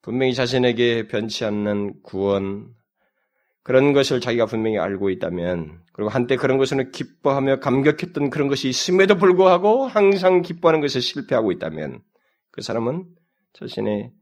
분명히 0.00 0.32
자신에게 0.32 1.08
변치 1.08 1.44
않는 1.44 2.02
구원, 2.02 2.74
그런 3.62 3.92
것을 3.92 4.22
자기가 4.22 4.46
분명히 4.46 4.78
알고 4.78 5.10
있다면, 5.10 5.82
그리고 5.92 6.08
한때 6.08 6.36
그런 6.36 6.56
것을 6.56 6.90
기뻐하며 6.90 7.60
감격했던 7.60 8.30
그런 8.30 8.48
것이 8.48 8.70
있음에도 8.70 9.16
불구하고 9.18 9.86
항상 9.86 10.40
기뻐하는 10.40 10.80
것에 10.80 11.00
실패하고 11.00 11.52
있다면, 11.52 12.02
그 12.52 12.62
사람은 12.62 13.06
자신의 13.54 14.12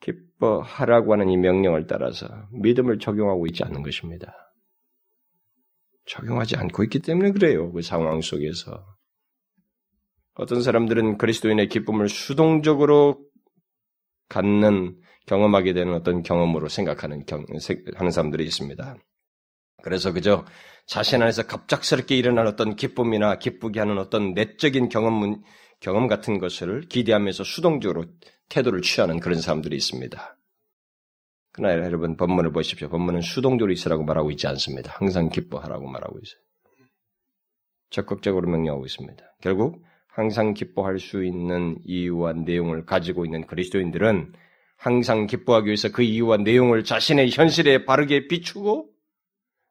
기뻐하라고 0.00 1.12
하는 1.12 1.28
이 1.28 1.36
명령을 1.36 1.86
따라서 1.86 2.26
믿음을 2.50 2.98
적용하고 2.98 3.46
있지 3.46 3.62
않는 3.64 3.82
것입니다. 3.82 4.34
적용하지 6.06 6.56
않고 6.56 6.82
있기 6.84 6.98
때문에 6.98 7.30
그래요. 7.30 7.70
그 7.72 7.82
상황 7.82 8.20
속에서. 8.20 8.84
어떤 10.34 10.62
사람들은 10.62 11.18
그리스도인의 11.18 11.68
기쁨을 11.68 12.08
수동적으로 12.08 13.24
갖는 14.28 14.98
경험하게 15.26 15.74
되는 15.74 15.94
어떤 15.94 16.22
경험으로 16.22 16.68
생각하는 16.68 17.24
경, 17.26 17.44
하는 17.94 18.10
사람들이 18.10 18.44
있습니다. 18.44 18.96
그래서 19.82 20.12
그저 20.12 20.44
자신 20.86 21.22
안에서 21.22 21.46
갑작스럽게 21.46 22.16
일어난 22.16 22.46
어떤 22.46 22.74
기쁨이나 22.74 23.38
기쁘게 23.38 23.78
하는 23.78 23.98
어떤 23.98 24.32
내적인 24.32 24.88
경험, 24.88 25.42
경험 25.82 26.06
같은 26.06 26.38
것을 26.38 26.82
기대하면서 26.82 27.42
수동적으로 27.42 28.04
태도를 28.48 28.82
취하는 28.82 29.18
그런 29.18 29.40
사람들이 29.40 29.74
있습니다. 29.76 30.38
그러나 31.50 31.74
여러분 31.84 32.16
본문을 32.16 32.52
보십시오. 32.52 32.88
본문은 32.88 33.20
수동적으로 33.20 33.72
있으라고 33.72 34.04
말하고 34.04 34.30
있지 34.30 34.46
않습니다. 34.46 34.92
항상 34.94 35.28
기뻐하라고 35.28 35.88
말하고 35.88 36.20
있어요. 36.22 36.40
적극적으로 37.90 38.48
명령하고 38.48 38.86
있습니다. 38.86 39.24
결국 39.42 39.84
항상 40.06 40.54
기뻐할 40.54 41.00
수 41.00 41.24
있는 41.24 41.78
이유와 41.84 42.34
내용을 42.34 42.86
가지고 42.86 43.24
있는 43.24 43.44
그리스도인들은 43.48 44.34
항상 44.76 45.26
기뻐하기 45.26 45.66
위해서 45.66 45.90
그 45.90 46.02
이유와 46.02 46.38
내용을 46.38 46.84
자신의 46.84 47.30
현실에 47.30 47.84
바르게 47.84 48.28
비추고 48.28 48.88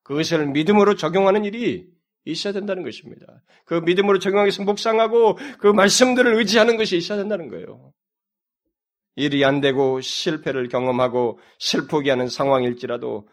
그것을 0.03 0.47
믿음으로 0.47 0.95
적용하는 0.95 1.45
일이 1.45 1.87
있어야 2.25 2.53
된다는 2.53 2.83
것입니다. 2.83 3.25
그 3.65 3.75
믿음으로 3.75 4.19
위해서 4.23 4.63
묵상하고 4.63 5.37
그 5.59 5.67
말씀들을 5.67 6.35
의지하는 6.35 6.77
것이 6.77 6.97
있어야 6.97 7.17
된다는 7.17 7.49
거예요. 7.49 7.91
일이 9.15 9.43
안 9.43 9.61
되고 9.61 9.99
실패를 9.99 10.69
경험하고 10.69 11.39
슬프게 11.59 12.09
하는 12.09 12.27
상황일지라도 12.27 13.27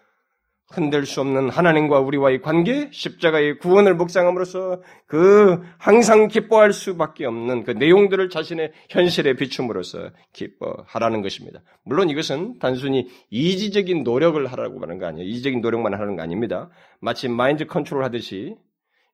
흔들 0.71 1.07
수 1.07 1.23
없는 1.23 1.49
하나님과 1.49 2.01
우리와의 2.01 2.43
관계, 2.43 2.91
십자가의 2.93 3.59
구원을 3.59 3.95
묵상함으로써 3.95 4.83
그 5.07 5.63
항상 5.79 6.29
기뻐할 6.29 6.75
수밖에 6.75 7.25
없는 7.25 7.65
그 7.65 7.71
내용들을 7.71 8.29
자신의 8.29 8.73
현실에 8.91 9.35
비춤으로써 9.35 10.11
기뻐하라는 10.35 11.23
것입니다. 11.23 11.63
물론 11.85 12.11
이것은 12.11 12.59
단순히 12.59 13.09
이지적인 13.31 14.03
노력을 14.03 14.45
하라고 14.47 14.83
하는 14.83 14.99
거 14.99 15.07
아니에요. 15.07 15.27
이지적인 15.27 15.63
노력만 15.63 15.95
하는 15.95 16.17
거 16.17 16.23
아닙니다. 16.23 16.69
마치 17.01 17.29
마인드 17.29 17.67
컨트롤 17.67 18.05
하듯이 18.05 18.55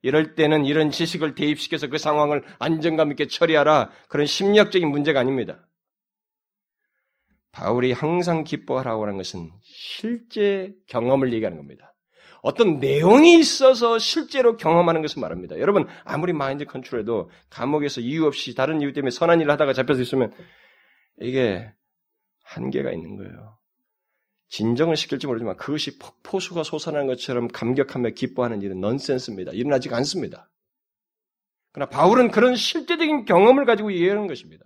이럴 0.05 0.35
때는 0.35 0.67
이런 0.67 0.91
지식을 0.91 1.35
대입시켜서 1.35 1.87
그 1.87 1.97
상황을 1.97 2.45
안정감 2.59 3.11
있게 3.13 3.27
처리하라 3.27 3.91
그런 4.09 4.27
심리학적인 4.27 4.87
문제가 4.87 5.19
아닙니다. 5.19 5.67
바울이 7.53 7.93
항상 7.93 8.45
기뻐하라고 8.45 9.05
하는 9.05 9.17
것은 9.17 9.51
실제 9.63 10.75
경험을 10.89 11.33
얘기하는 11.33 11.57
겁니다. 11.57 11.95
어떤 12.43 12.81
내용이 12.81 13.39
있어서 13.39 13.99
실제로 13.99 14.59
경험하는 14.59 15.01
것을 15.01 15.23
말합니다. 15.23 15.59
여러분, 15.59 15.87
아무리 16.05 16.35
마인드 16.35 16.67
컨트롤해도 16.67 17.31
감옥에서 17.49 18.03
이유 18.03 18.27
없이 18.27 18.55
다른 18.55 18.83
이유 18.83 18.93
때문에 18.93 19.11
선한 19.11 19.41
일을 19.41 19.51
하다가 19.53 19.73
잡혀서 19.73 20.03
있으면 20.03 20.35
이게 21.19 21.73
한계가 22.43 22.93
있는 22.93 23.17
거예요. 23.17 23.57
진정을 24.49 24.97
시킬지 24.97 25.27
모르지만 25.27 25.57
그것이 25.57 25.99
폭포수가 25.99 26.63
솟아나는 26.63 27.07
것처럼 27.07 27.49
감격하며 27.49 28.11
기뻐하는 28.11 28.63
일은 28.63 28.81
넌센스입니다. 28.81 29.53
일어나지가 29.53 29.97
않습니다. 29.99 30.51
그러나 31.73 31.91
바울은 31.91 32.31
그런 32.31 32.55
실제적인 32.55 33.25
경험을 33.25 33.65
가지고 33.65 33.91
이해하는 33.91 34.29
것입니다. 34.29 34.65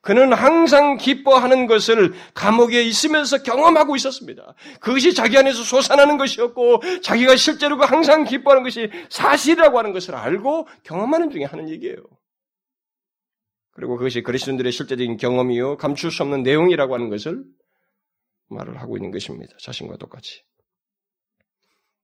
그는 0.00 0.32
항상 0.32 0.96
기뻐하는 0.96 1.66
것을 1.66 2.14
감옥에 2.32 2.82
있으면서 2.82 3.42
경험하고 3.42 3.96
있었습니다. 3.96 4.54
그것이 4.80 5.12
자기 5.12 5.36
안에서 5.36 5.62
솟아나는 5.62 6.16
것이었고 6.18 6.80
자기가 7.02 7.36
실제로 7.36 7.76
그 7.76 7.84
항상 7.84 8.24
기뻐하는 8.24 8.62
것이 8.62 8.90
사실이라고 9.10 9.78
하는 9.78 9.92
것을 9.92 10.14
알고 10.14 10.68
경험하는 10.84 11.30
중에 11.30 11.44
하는 11.44 11.68
얘기예요. 11.68 11.96
그리고 13.72 13.96
그것이 13.96 14.22
그리스도인들의 14.22 14.72
실제적인 14.72 15.16
경험이요 15.18 15.76
감출 15.76 16.10
수 16.10 16.22
없는 16.22 16.42
내용이라고 16.42 16.94
하는 16.94 17.10
것을 17.10 17.44
말을 18.48 18.80
하고 18.80 18.96
있는 18.96 19.10
것입니다. 19.10 19.56
자신과 19.60 19.96
똑같이. 19.96 20.42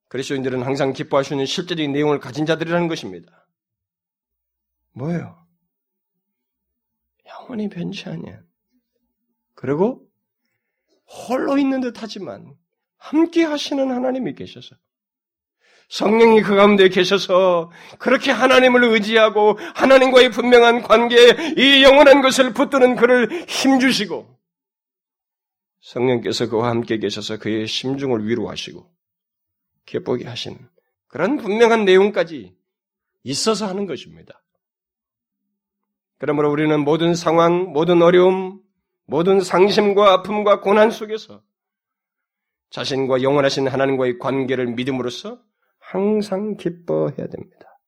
그리스도인들은 0.08 0.62
항상 0.62 0.92
기뻐할 0.92 1.24
수 1.24 1.34
있는 1.34 1.46
실제적인 1.46 1.92
내용을 1.92 2.20
가진 2.20 2.46
자들이라는 2.46 2.88
것입니다. 2.88 3.48
뭐예요? 4.92 5.44
영원히 7.26 7.68
변치 7.68 8.08
아니야. 8.08 8.40
그리고 9.54 10.06
홀로 11.06 11.58
있는 11.58 11.80
듯 11.80 11.94
하지만 11.98 12.54
함께 12.96 13.44
하시는 13.44 13.90
하나님이 13.90 14.34
계셔서 14.34 14.76
성령이 15.88 16.42
그 16.42 16.56
가운데 16.56 16.88
계셔서 16.88 17.70
그렇게 17.98 18.30
하나님을 18.30 18.84
의지하고 18.84 19.58
하나님과의 19.74 20.30
분명한 20.30 20.82
관계에 20.82 21.54
이 21.56 21.82
영원한 21.82 22.22
것을 22.22 22.54
붙드는 22.54 22.96
그를 22.96 23.46
힘주시고 23.48 24.34
성령께서 25.84 26.48
그와 26.48 26.70
함께 26.70 26.98
계셔서 26.98 27.38
그의 27.38 27.66
심중을 27.66 28.26
위로하시고 28.26 28.90
기쁘게 29.84 30.26
하신 30.26 30.58
그런 31.08 31.36
분명한 31.36 31.84
내용까지 31.84 32.56
있어서 33.22 33.66
하는 33.66 33.86
것입니다. 33.86 34.42
그러므로 36.18 36.50
우리는 36.50 36.80
모든 36.80 37.14
상황, 37.14 37.72
모든 37.72 38.00
어려움, 38.00 38.62
모든 39.04 39.40
상심과 39.40 40.12
아픔과 40.12 40.62
고난 40.62 40.90
속에서 40.90 41.42
자신과 42.70 43.22
영원하신 43.22 43.68
하나님과의 43.68 44.18
관계를 44.18 44.68
믿음으로써 44.74 45.42
항상 45.78 46.56
기뻐해야 46.56 47.28
됩니다. 47.28 47.78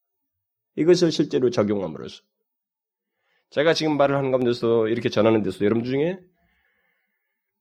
이것을 0.77 1.11
실제로 1.11 1.49
적용함으로써 1.49 2.23
제가 3.51 3.73
지금 3.73 3.97
말을 3.97 4.17
하는 4.17 4.31
가운데서 4.33 4.89
이렇게 4.89 5.09
전하는 5.09 5.43
데서 5.43 5.65
여러분 5.65 5.83
중에 5.83 6.19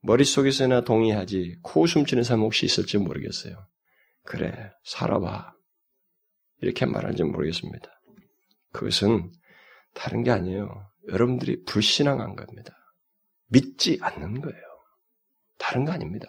머릿속에서나 0.06 0.82
동의하지 0.82 1.58
코 1.64 1.88
숨치는 1.88 2.24
사람 2.24 2.42
혹시 2.42 2.66
있을지 2.66 2.98
모르겠어요. 2.98 3.68
그래 4.24 4.72
살아봐 4.84 5.54
이렇게 6.62 6.86
말하는지 6.86 7.24
모르겠습니다. 7.24 7.90
그것은 8.72 9.32
다른 9.94 10.24
게 10.24 10.32
아니에요. 10.32 10.90
여러분들이 11.08 11.64
불신앙한 11.66 12.36
겁니다. 12.36 12.74
믿지 13.48 13.98
않는 14.02 14.42
거예요. 14.42 14.62
다른 15.58 15.86
거 15.86 15.92
아닙니다. 15.92 16.28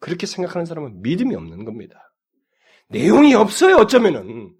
그렇게 0.00 0.26
생각하는 0.26 0.66
사람은 0.66 1.02
믿음이 1.02 1.34
없는 1.34 1.64
겁니다. 1.64 2.12
내용이 2.88 3.34
없어요, 3.34 3.76
어쩌면은. 3.76 4.54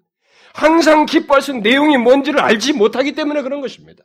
항상 0.53 1.05
기뻐할 1.05 1.41
수 1.41 1.51
있는 1.51 1.63
내용이 1.63 1.97
뭔지를 1.97 2.39
알지 2.39 2.73
못하기 2.73 3.13
때문에 3.13 3.41
그런 3.41 3.61
것입니다. 3.61 4.03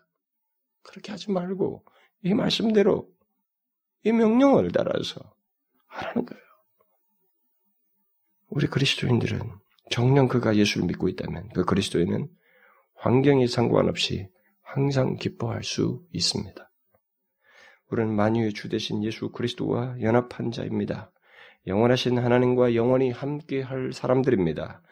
그렇게 0.82 1.10
하지 1.10 1.30
말고, 1.30 1.84
이 2.22 2.34
말씀대로, 2.34 3.08
이 4.04 4.12
명령을 4.12 4.70
따라서 4.72 5.20
하라는 5.88 6.26
거예요. 6.26 6.42
우리 8.48 8.66
그리스도인들은 8.66 9.40
정녕 9.90 10.28
그가 10.28 10.56
예수를 10.56 10.86
믿고 10.86 11.08
있다면 11.08 11.48
그 11.54 11.64
그리스도인은 11.64 12.28
환경에 12.94 13.46
상관없이 13.46 14.28
항상 14.62 15.16
기뻐할 15.16 15.64
수 15.64 16.04
있습니다. 16.12 16.70
우리는 17.90 18.14
만유의 18.14 18.54
주 18.54 18.68
대신 18.68 19.04
예수 19.04 19.30
그리스도와 19.30 19.96
연합한 20.00 20.50
자입니다. 20.52 21.12
영원하신 21.66 22.18
하나님과 22.18 22.74
영원히 22.74 23.10
함께 23.10 23.62
할 23.62 23.92
사람들입니다. 23.92 24.82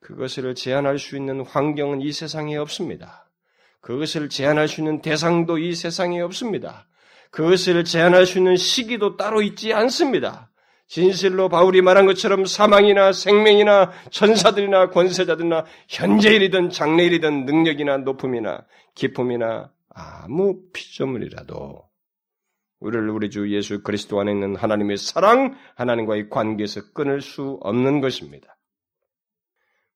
그것을 0.00 0.54
제한할 0.54 0.98
수 0.98 1.16
있는 1.16 1.44
환경은 1.44 2.00
이 2.00 2.12
세상에 2.12 2.56
없습니다. 2.56 3.28
그것을 3.80 4.28
제한할 4.28 4.68
수 4.68 4.80
있는 4.80 5.00
대상도 5.00 5.58
이 5.58 5.74
세상에 5.74 6.20
없습니다. 6.20 6.88
그것을 7.36 7.84
제한할 7.84 8.24
수 8.24 8.38
있는 8.38 8.56
시기도 8.56 9.18
따로 9.18 9.42
있지 9.42 9.74
않습니다. 9.74 10.50
진실로 10.86 11.50
바울이 11.50 11.82
말한 11.82 12.06
것처럼 12.06 12.46
사망이나 12.46 13.12
생명이나 13.12 13.92
천사들이나 14.08 14.88
권세자들이나 14.88 15.66
현재일이든 15.86 16.70
장래일이든 16.70 17.44
능력이나 17.44 17.98
높음이나 17.98 18.64
기쁨이나 18.94 19.70
아무 19.90 20.62
피조물이라도 20.72 21.82
우리를 22.80 23.10
우리 23.10 23.28
주 23.28 23.54
예수 23.54 23.82
그리스도 23.82 24.18
안에 24.18 24.32
있는 24.32 24.56
하나님의 24.56 24.96
사랑, 24.96 25.58
하나님과의 25.74 26.30
관계에서 26.30 26.92
끊을 26.94 27.20
수 27.20 27.58
없는 27.60 28.00
것입니다. 28.00 28.56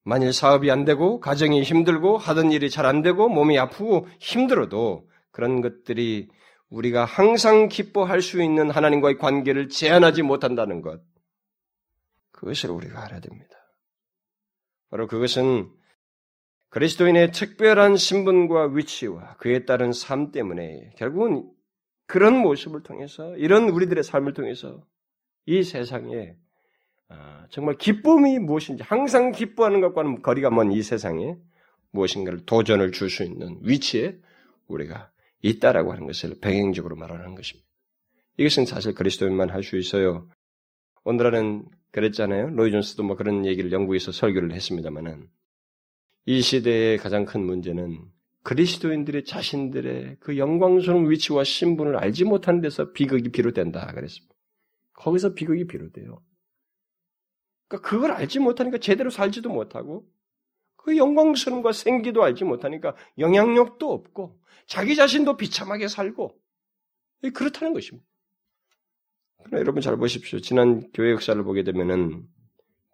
만일 0.05 0.35
사업이 0.35 0.71
안 0.71 0.85
되고 0.85 1.21
가정이 1.21 1.63
힘들고 1.63 2.19
하던 2.19 2.53
일이 2.53 2.69
잘 2.69 2.85
안 2.85 3.01
되고 3.01 3.31
몸이 3.31 3.59
아프고 3.59 4.09
힘들어도 4.19 5.09
그런 5.31 5.63
것들이 5.63 6.29
우리가 6.71 7.05
항상 7.05 7.69
기뻐할 7.69 8.23
수 8.23 8.43
있는 8.43 8.71
하나님과의 8.71 9.19
관계를 9.19 9.69
제한하지 9.69 10.23
못한다는 10.23 10.83
것. 10.83 11.03
그것을 12.33 12.71
우리가 12.71 13.05
알아야 13.05 13.21
됩니다. 13.21 13.57
바로 14.89 15.07
그것은 15.07 15.71
그리스도인의 16.71 17.33
특별한 17.33 17.97
신분과 17.97 18.69
위치와 18.69 19.37
그에 19.37 19.65
따른 19.65 19.93
삶 19.93 20.31
때문에 20.31 20.93
결국은 20.97 21.51
그런 22.07 22.37
모습을 22.39 22.83
통해서 22.83 23.37
이런 23.37 23.69
우리들의 23.69 24.03
삶을 24.03 24.33
통해서 24.33 24.85
이 25.47 25.63
세상에 25.63 26.37
아, 27.09 27.47
정말 27.51 27.77
기쁨이 27.77 28.39
무엇인지 28.39 28.85
항상 28.85 29.33
기뻐하는 29.33 29.81
것과는 29.81 30.23
거리가 30.23 30.51
먼 30.51 30.71
이 30.71 30.83
세상에 30.83 31.37
무엇인가를 31.91 32.47
도전을 32.47 32.93
줄 32.93 33.11
수 33.11 33.25
있는 33.25 33.59
위치에 33.63 34.17
우리가 34.69 35.10
있다라고 35.43 35.93
하는 35.93 36.07
것을 36.07 36.39
배경적으로 36.41 36.97
말하는 36.97 37.35
것입니다. 37.35 37.69
이것은 38.37 38.67
사실 38.67 38.95
그리스도인만 38.95 39.51
할 39.51 39.63
수 39.63 39.77
있어요. 39.77 40.29
오늘날은 41.05 41.67
그랬잖아요. 41.93 42.51
로이 42.51 42.71
존스도 42.71 43.03
뭐 43.03 43.17
그런 43.17 43.45
얘기를 43.47 43.73
영국에서 43.73 44.13
설교를 44.13 44.53
했습니다만은 44.53 45.29
이 46.27 46.41
시대의 46.41 46.99
가장 46.99 47.25
큰 47.25 47.45
문제는 47.45 47.99
그리스도인들의 48.43 49.25
자신들의 49.25 50.17
그 50.21 50.39
영광스러운 50.39 51.11
위치와 51.11 51.45
신분을 51.45 51.97
알지 51.97 52.25
못하는 52.25 52.61
데서 52.61 52.93
비극이 52.93 53.31
비롯된다 53.31 53.93
그랬습니다. 53.93 54.35
거기서 54.95 55.35
비극이 55.35 55.67
비롯돼요. 55.67 56.23
그러니까 57.69 57.89
그걸 57.89 58.13
알지 58.13 58.39
못하니까 58.39 58.79
제대로 58.79 59.11
살지도 59.11 59.51
못하고 59.51 60.07
그 60.91 60.97
영광스러움과 60.97 61.71
생기도 61.71 62.25
알지 62.25 62.43
못하니까 62.43 62.97
영향력도 63.17 63.93
없고 63.93 64.41
자기 64.67 64.97
자신도 64.97 65.37
비참하게 65.37 65.87
살고 65.87 66.37
그렇다는 67.33 67.73
것입니다. 67.73 68.05
그러나 69.45 69.61
여러분 69.61 69.81
잘 69.81 69.97
보십시오. 69.97 70.41
지난 70.41 70.91
교회 70.93 71.13
역사를 71.13 71.41
보게 71.45 71.63
되면은 71.63 72.27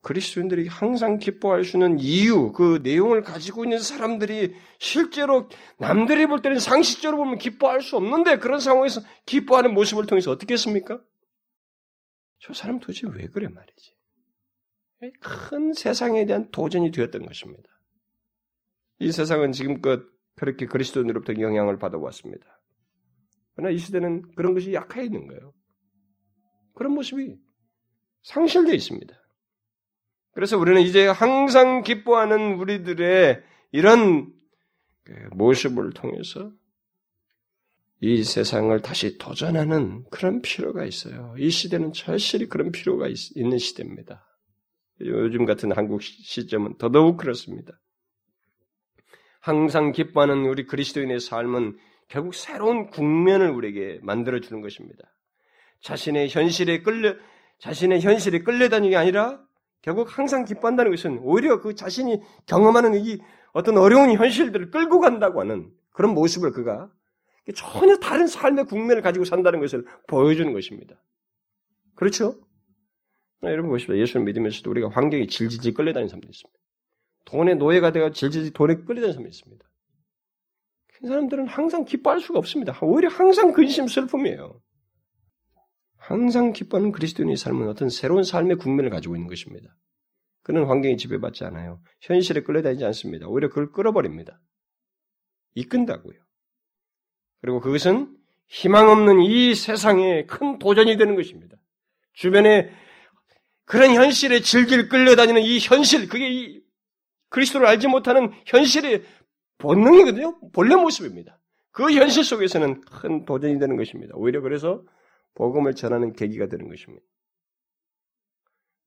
그리스도인들이 0.02 0.68
항상 0.68 1.18
기뻐할 1.18 1.64
수 1.64 1.78
있는 1.78 1.98
이유, 1.98 2.52
그 2.52 2.80
내용을 2.82 3.22
가지고 3.22 3.64
있는 3.64 3.78
사람들이 3.78 4.54
실제로 4.78 5.48
남들이 5.78 6.26
볼 6.26 6.42
때는 6.42 6.58
상식적으로 6.58 7.16
보면 7.16 7.38
기뻐할 7.38 7.80
수 7.80 7.96
없는데 7.96 8.38
그런 8.38 8.60
상황에서 8.60 9.00
기뻐하는 9.24 9.72
모습을 9.72 10.04
통해서 10.04 10.30
어떻게 10.30 10.52
했습니까? 10.52 11.00
저 12.40 12.52
사람 12.52 12.78
도대체 12.78 13.08
왜 13.10 13.26
그래 13.28 13.48
말이지. 13.48 13.96
큰 15.20 15.72
세상에 15.72 16.26
대한 16.26 16.50
도전이 16.50 16.90
되었던 16.90 17.24
것입니다. 17.24 17.75
이 18.98 19.12
세상은 19.12 19.52
지금껏 19.52 20.02
그렇게 20.34 20.66
그리스도인으로부터 20.66 21.40
영향을 21.40 21.78
받아왔습니다. 21.78 22.46
그러나 23.54 23.70
이 23.70 23.78
시대는 23.78 24.34
그런 24.34 24.54
것이 24.54 24.74
약해 24.74 25.04
있는 25.04 25.26
거예요. 25.26 25.52
그런 26.74 26.92
모습이 26.92 27.36
상실되어 28.22 28.74
있습니다. 28.74 29.14
그래서 30.32 30.58
우리는 30.58 30.82
이제 30.82 31.06
항상 31.06 31.82
기뻐하는 31.82 32.56
우리들의 32.56 33.42
이런 33.72 34.32
그 35.04 35.12
모습을 35.32 35.92
통해서 35.92 36.52
이 38.00 38.22
세상을 38.22 38.78
다시 38.82 39.16
도전하는 39.16 40.04
그런 40.10 40.42
필요가 40.42 40.84
있어요. 40.84 41.34
이 41.38 41.48
시대는 41.48 41.94
절실히 41.94 42.48
그런 42.48 42.70
필요가 42.70 43.08
있, 43.08 43.16
는 43.36 43.56
시대입니다. 43.56 44.26
요즘 45.00 45.46
같은 45.46 45.72
한국 45.72 46.02
시점은 46.02 46.76
더더욱 46.76 47.16
그렇습니다. 47.16 47.72
항상 49.46 49.92
기뻐하는 49.92 50.44
우리 50.46 50.66
그리스도인의 50.66 51.20
삶은 51.20 51.78
결국 52.08 52.34
새로운 52.34 52.90
국면을 52.90 53.50
우리에게 53.50 54.00
만들어 54.02 54.40
주는 54.40 54.60
것입니다. 54.60 55.04
자신의 55.82 56.30
현실에 56.30 56.82
끌려 56.82 57.14
자신의 57.60 58.00
현실에 58.00 58.40
끌려다니는 58.40 58.90
게 58.90 58.96
아니라 58.96 59.40
결국 59.82 60.18
항상 60.18 60.44
기뻐한다는 60.44 60.90
것은 60.90 61.20
오히려 61.22 61.60
그 61.60 61.76
자신이 61.76 62.20
경험하는 62.46 62.96
이 62.96 63.18
어떤 63.52 63.78
어려운 63.78 64.10
현실들을 64.10 64.72
끌고 64.72 64.98
간다고 64.98 65.40
하는 65.40 65.70
그런 65.92 66.12
모습을 66.12 66.50
그가 66.50 66.90
전혀 67.54 67.98
다른 67.98 68.26
삶의 68.26 68.64
국면을 68.64 69.00
가지고 69.00 69.24
산다는 69.24 69.60
것을 69.60 69.86
보여주는 70.08 70.52
것입니다. 70.52 71.00
그렇죠? 71.94 72.34
여러분 73.44 73.70
보십시오. 73.70 73.96
예수를 73.96 74.24
믿으면서도 74.24 74.68
우리가 74.72 74.88
환경에 74.88 75.28
질질질 75.28 75.72
끌려다니는 75.72 76.08
사람도 76.08 76.26
있습니다. 76.28 76.65
돈의 77.26 77.56
노예가 77.56 77.92
되어 77.92 78.10
질질 78.10 78.52
돈에 78.52 78.76
끌려다니는 78.76 79.12
사람도 79.12 79.28
있습니다. 79.28 79.66
그 80.86 81.06
사람들은 81.06 81.46
항상 81.46 81.84
기뻐할 81.84 82.20
수가 82.20 82.38
없습니다. 82.38 82.76
오히려 82.80 83.10
항상 83.10 83.52
근심 83.52 83.86
슬픔이에요. 83.86 84.60
항상 85.96 86.52
기뻐하는 86.52 86.92
그리스도인의 86.92 87.36
삶은 87.36 87.68
어떤 87.68 87.90
새로운 87.90 88.22
삶의 88.22 88.56
국면을 88.56 88.90
가지고 88.90 89.16
있는 89.16 89.28
것입니다. 89.28 89.76
그는 90.42 90.64
환경에 90.66 90.96
지배받지 90.96 91.44
않아요. 91.44 91.80
현실에 92.00 92.42
끌려다니지 92.42 92.84
않습니다. 92.84 93.26
오히려 93.26 93.48
그걸 93.48 93.72
끌어버립니다. 93.72 94.40
이끈다고요. 95.54 96.18
그리고 97.40 97.60
그것은 97.60 98.16
희망 98.46 98.88
없는 98.88 99.20
이 99.22 99.54
세상에 99.54 100.24
큰 100.26 100.58
도전이 100.58 100.96
되는 100.96 101.16
것입니다. 101.16 101.56
주변에 102.12 102.70
그런 103.64 103.94
현실에 103.94 104.40
질질 104.40 104.88
끌려다니는 104.88 105.42
이 105.42 105.58
현실, 105.58 106.08
그게 106.08 106.30
이 106.30 106.65
그리스도를 107.28 107.66
알지 107.66 107.88
못하는 107.88 108.30
현실의 108.46 109.04
본능이거든요. 109.58 110.38
본래 110.52 110.76
모습입니다. 110.76 111.38
그 111.72 111.92
현실 111.92 112.24
속에서는 112.24 112.80
큰 112.82 113.24
도전이 113.24 113.58
되는 113.58 113.76
것입니다. 113.76 114.14
오히려 114.16 114.40
그래서 114.40 114.82
복음을 115.34 115.74
전하는 115.74 116.12
계기가 116.14 116.46
되는 116.46 116.68
것입니다. 116.68 117.04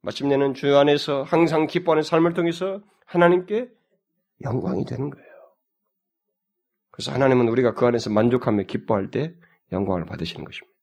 마침내는 0.01 0.53
주 0.53 0.75
안에서 0.77 1.23
항상 1.23 1.67
기뻐하는 1.67 2.03
삶을 2.03 2.33
통해서 2.33 2.81
하나님께 3.05 3.69
영광이 4.41 4.85
되는 4.85 5.09
거예요. 5.09 5.27
그래서 6.91 7.11
하나님은 7.11 7.47
우리가 7.49 7.73
그 7.73 7.85
안에서 7.85 8.09
만족하며 8.09 8.63
기뻐할 8.63 9.11
때 9.11 9.33
영광을 9.71 10.05
받으시는 10.05 10.45
것입니다. 10.45 10.77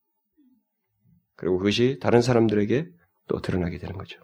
그리고 1.34 1.58
그것이 1.58 1.98
다른 2.00 2.22
사람들에게 2.22 2.88
또 3.28 3.40
드러나게 3.40 3.78
되는 3.78 3.96
거죠. 3.96 4.20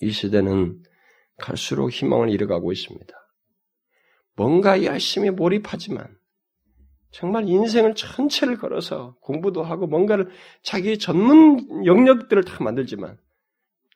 이 0.00 0.10
시대는 0.10 0.82
갈수록 1.38 1.90
희망을 1.90 2.30
잃어가고 2.30 2.72
있습니다. 2.72 3.14
뭔가 4.36 4.82
열심히 4.84 5.30
몰입하지만 5.30 6.16
정말 7.10 7.46
인생을 7.46 7.94
전체를 7.94 8.56
걸어서 8.56 9.16
공부도 9.20 9.62
하고 9.62 9.86
뭔가를 9.86 10.30
자기 10.62 10.98
전문 10.98 11.84
영역들을 11.84 12.44
다 12.44 12.64
만들지만 12.64 13.18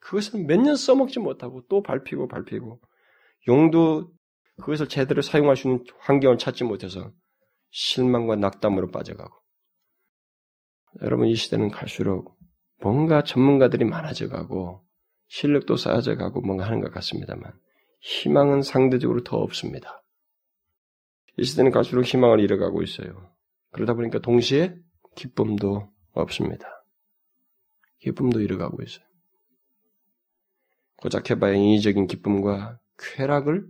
그것을 0.01 0.45
몇년 0.45 0.77
써먹지 0.77 1.19
못하고 1.19 1.65
또 1.69 1.83
밟히고 1.83 2.29
밟히고 2.29 2.81
용도 3.49 4.13
그것을 4.59 4.89
제대로 4.89 5.23
사용할 5.23 5.57
수 5.57 5.69
있는 5.69 5.85
환경을 5.99 6.39
찾지 6.39 6.65
못해서 6.65 7.11
실망과 7.71 8.37
낙담으로 8.37 8.91
빠져가고 8.91 9.35
여러분 11.03 11.27
이 11.27 11.35
시대는 11.35 11.71
갈수록 11.71 12.39
뭔가 12.81 13.23
전문가들이 13.23 13.85
많아져 13.85 14.29
가고 14.29 14.86
실력도 15.29 15.77
쌓아져 15.77 16.17
가고 16.17 16.41
뭔가 16.41 16.67
하는 16.67 16.81
것 16.81 16.93
같습니다만 16.93 17.53
희망은 18.01 18.63
상대적으로 18.63 19.25
더 19.25 19.37
없습니다. 19.39 20.03
이 21.39 21.45
시대는 21.45 21.71
갈수록 21.71 22.03
희망을 22.03 22.41
잃어가고 22.41 22.83
있어요. 22.83 23.31
그러다 23.73 23.95
보니까 23.95 24.21
동시에 24.21 24.77
기쁨도 25.17 25.91
없습니다. 26.13 26.85
기쁨도 27.99 28.41
잃어가고 28.41 28.83
있어요. 28.83 29.05
고작 30.97 31.31
해봐야 31.31 31.55
인위적인 31.55 32.07
기쁨과 32.07 32.79
쾌락을 32.99 33.67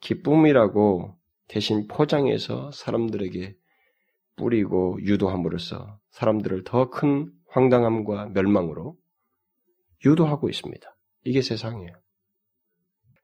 기쁨이라고 0.00 1.18
대신 1.48 1.88
포장해서 1.88 2.70
사람들에게 2.70 3.56
뿌리고 4.36 4.98
유도함으로써 5.02 5.98
사람들을 6.10 6.62
더 6.64 6.90
큰 6.90 7.32
황당함과 7.48 8.26
멸망으로 8.26 8.96
유도하고 10.04 10.48
있습니다. 10.48 10.96
이게 11.24 11.42
세상이에요. 11.42 11.92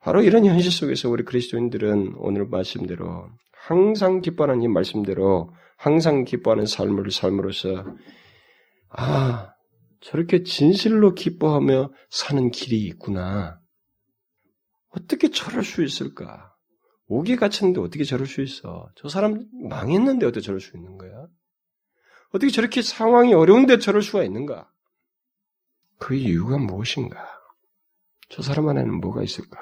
바로 0.00 0.22
이런 0.22 0.44
현실 0.44 0.70
속에서 0.70 1.08
우리 1.08 1.24
그리스도인들은 1.24 2.14
오늘 2.16 2.46
말씀대로 2.46 3.30
항상 3.52 4.20
기뻐하는 4.20 4.62
이 4.62 4.68
말씀대로 4.68 5.54
항상 5.78 6.24
기뻐하는 6.24 6.66
삶을 6.66 7.10
삶으로써 7.10 7.86
아 8.90 9.54
저렇게 10.00 10.42
진실로 10.42 11.14
기뻐하며 11.14 11.90
사는 12.10 12.50
길이 12.50 12.82
있구나. 12.82 13.58
어떻게 14.90 15.30
저럴 15.30 15.64
수 15.64 15.82
있을까? 15.82 16.54
오기 17.06 17.36
갇혔는데 17.36 17.80
어떻게 17.80 18.04
저럴 18.04 18.26
수 18.26 18.42
있어? 18.42 18.88
저 18.96 19.08
사람 19.08 19.46
망했는데 19.68 20.26
어떻게 20.26 20.40
저럴 20.42 20.60
수 20.60 20.76
있는 20.76 20.98
거야? 20.98 21.26
어떻게 22.30 22.50
저렇게 22.50 22.82
상황이 22.82 23.32
어려운데 23.32 23.78
저럴 23.78 24.02
수가 24.02 24.24
있는가? 24.24 24.70
그 25.98 26.14
이유가 26.14 26.58
무엇인가? 26.58 27.18
저 28.28 28.42
사람 28.42 28.68
안에는 28.68 29.00
뭐가 29.00 29.22
있을까? 29.22 29.58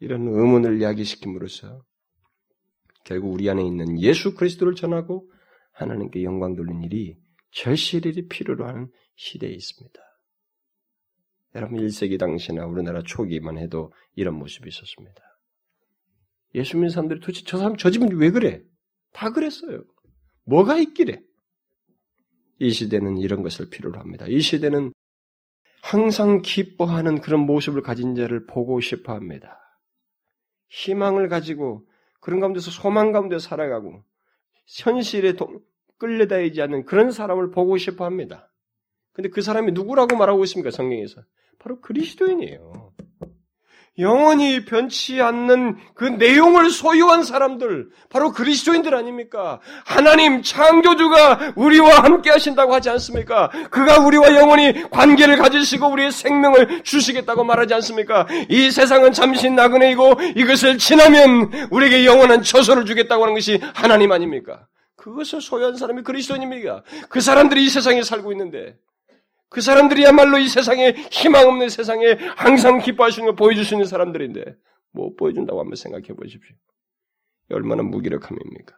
이런 0.00 0.28
의문을 0.28 0.80
야기시킴으로써 0.80 1.82
결국 3.04 3.32
우리 3.32 3.48
안에 3.50 3.64
있는 3.64 4.00
예수 4.00 4.34
그리스도를 4.34 4.74
전하고 4.74 5.30
하나님께 5.72 6.22
영광 6.22 6.54
돌리는 6.54 6.82
일이 6.84 7.16
절실히 7.50 8.28
필요로 8.28 8.66
하는 8.66 8.90
시대에 9.16 9.50
있습니다. 9.50 10.00
여러분 11.54 11.78
1세기 11.78 12.18
당시나 12.18 12.66
우리나라 12.66 13.02
초기만 13.02 13.58
해도 13.58 13.92
이런 14.14 14.34
모습이 14.34 14.68
있었습니다. 14.68 15.22
예수 16.54 16.76
믿는 16.76 16.90
사람들이 16.90 17.20
도대체 17.20 17.44
저 17.46 17.58
사람 17.58 17.76
저 17.76 17.90
집은 17.90 18.16
왜 18.16 18.30
그래? 18.30 18.62
다 19.12 19.30
그랬어요. 19.30 19.84
뭐가 20.44 20.78
있기래? 20.78 21.20
이 22.58 22.70
시대는 22.70 23.18
이런 23.18 23.42
것을 23.42 23.70
필요로 23.70 23.98
합니다. 23.98 24.26
이 24.28 24.40
시대는 24.40 24.92
항상 25.82 26.42
기뻐하는 26.42 27.20
그런 27.20 27.40
모습을 27.40 27.82
가진 27.82 28.14
자를 28.14 28.46
보고 28.46 28.80
싶어 28.80 29.14
합니다. 29.14 29.58
희망을 30.68 31.28
가지고 31.28 31.86
그런 32.20 32.40
가운데서 32.40 32.70
소망 32.70 33.12
가운데 33.12 33.38
살아가고 33.38 34.02
현실에 34.66 35.34
끌려다니지 35.98 36.60
않는 36.62 36.84
그런 36.84 37.10
사람을 37.10 37.50
보고 37.50 37.78
싶어 37.78 38.04
합니다. 38.04 38.52
근데 39.12 39.30
그 39.30 39.40
사람이 39.40 39.72
누구라고 39.72 40.16
말하고 40.16 40.44
있습니까? 40.44 40.70
성경에서. 40.70 41.22
바로 41.58 41.80
그리스도인이에요. 41.80 42.87
영원히 43.98 44.64
변치 44.64 45.20
않는 45.20 45.76
그 45.94 46.04
내용을 46.04 46.70
소유한 46.70 47.24
사람들, 47.24 47.88
바로 48.10 48.32
그리스도인들 48.32 48.94
아닙니까? 48.94 49.60
하나님 49.84 50.42
창조주가 50.42 51.54
우리와 51.56 52.04
함께 52.04 52.30
하신다고 52.30 52.72
하지 52.74 52.90
않습니까? 52.90 53.50
그가 53.70 53.98
우리와 53.98 54.36
영원히 54.36 54.88
관계를 54.90 55.36
가지시고 55.36 55.88
우리의 55.88 56.12
생명을 56.12 56.84
주시겠다고 56.84 57.44
말하지 57.44 57.74
않습니까? 57.74 58.26
이 58.48 58.70
세상은 58.70 59.12
잠시 59.12 59.50
나그네이고 59.50 60.14
이것을 60.36 60.78
지나면 60.78 61.68
우리에게 61.70 62.06
영원한 62.06 62.42
처소를 62.42 62.84
주겠다고 62.84 63.24
하는 63.24 63.34
것이 63.34 63.60
하나님 63.74 64.12
아닙니까? 64.12 64.66
그것을 64.96 65.40
소유한 65.40 65.76
사람이 65.76 66.02
그리스도인입니다. 66.02 66.82
그 67.08 67.20
사람들이 67.20 67.64
이 67.64 67.68
세상에 67.68 68.02
살고 68.02 68.32
있는데 68.32 68.76
그 69.50 69.60
사람들이야말로 69.60 70.38
이 70.38 70.48
세상에 70.48 70.92
희망 71.10 71.48
없는 71.48 71.68
세상에 71.68 72.12
항상 72.36 72.80
있는 72.80 73.26
걸 73.26 73.36
보여줄 73.36 73.64
수 73.64 73.74
있는 73.74 73.86
사람들인데 73.86 74.56
못 74.90 75.16
보여준다고 75.16 75.60
한번 75.60 75.76
생각해 75.76 76.08
보십시오. 76.08 76.56
얼마나 77.50 77.82
무기력함입니까? 77.82 78.76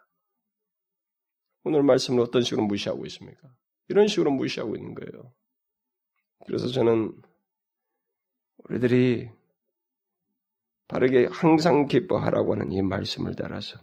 오늘 1.64 1.82
말씀을 1.82 2.20
어떤 2.20 2.42
식으로 2.42 2.66
무시하고 2.66 3.04
있습니까? 3.06 3.48
이런 3.88 4.06
식으로 4.06 4.30
무시하고 4.30 4.76
있는 4.76 4.94
거예요. 4.94 5.32
그래서 6.46 6.68
저는 6.68 7.12
우리들이 8.68 9.28
바르게 10.88 11.28
항상 11.30 11.86
기뻐하라고 11.86 12.54
하는 12.54 12.72
이 12.72 12.82
말씀을 12.82 13.34
따라서 13.36 13.78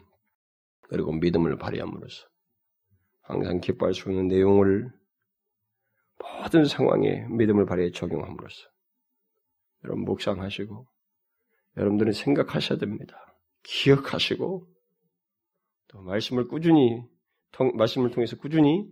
그리고 0.89 1.11
믿음을 1.11 1.57
발휘함으로써 1.57 2.27
항상 3.21 3.59
기뻐할 3.59 3.93
수 3.93 4.09
있는 4.09 4.27
내용을 4.27 4.91
모든 6.19 6.65
상황에 6.65 7.25
믿음을 7.29 7.65
발휘해 7.65 7.91
적용함으로써 7.91 8.67
여러분 9.83 10.05
묵상하시고 10.05 10.87
여러분들은 11.77 12.13
생각하셔야 12.13 12.79
됩니다. 12.79 13.37
기억하시고 13.63 14.67
또 15.89 16.01
말씀을 16.01 16.47
꾸준히 16.47 17.03
통, 17.51 17.71
말씀을 17.75 18.11
통해서 18.11 18.35
꾸준히 18.37 18.87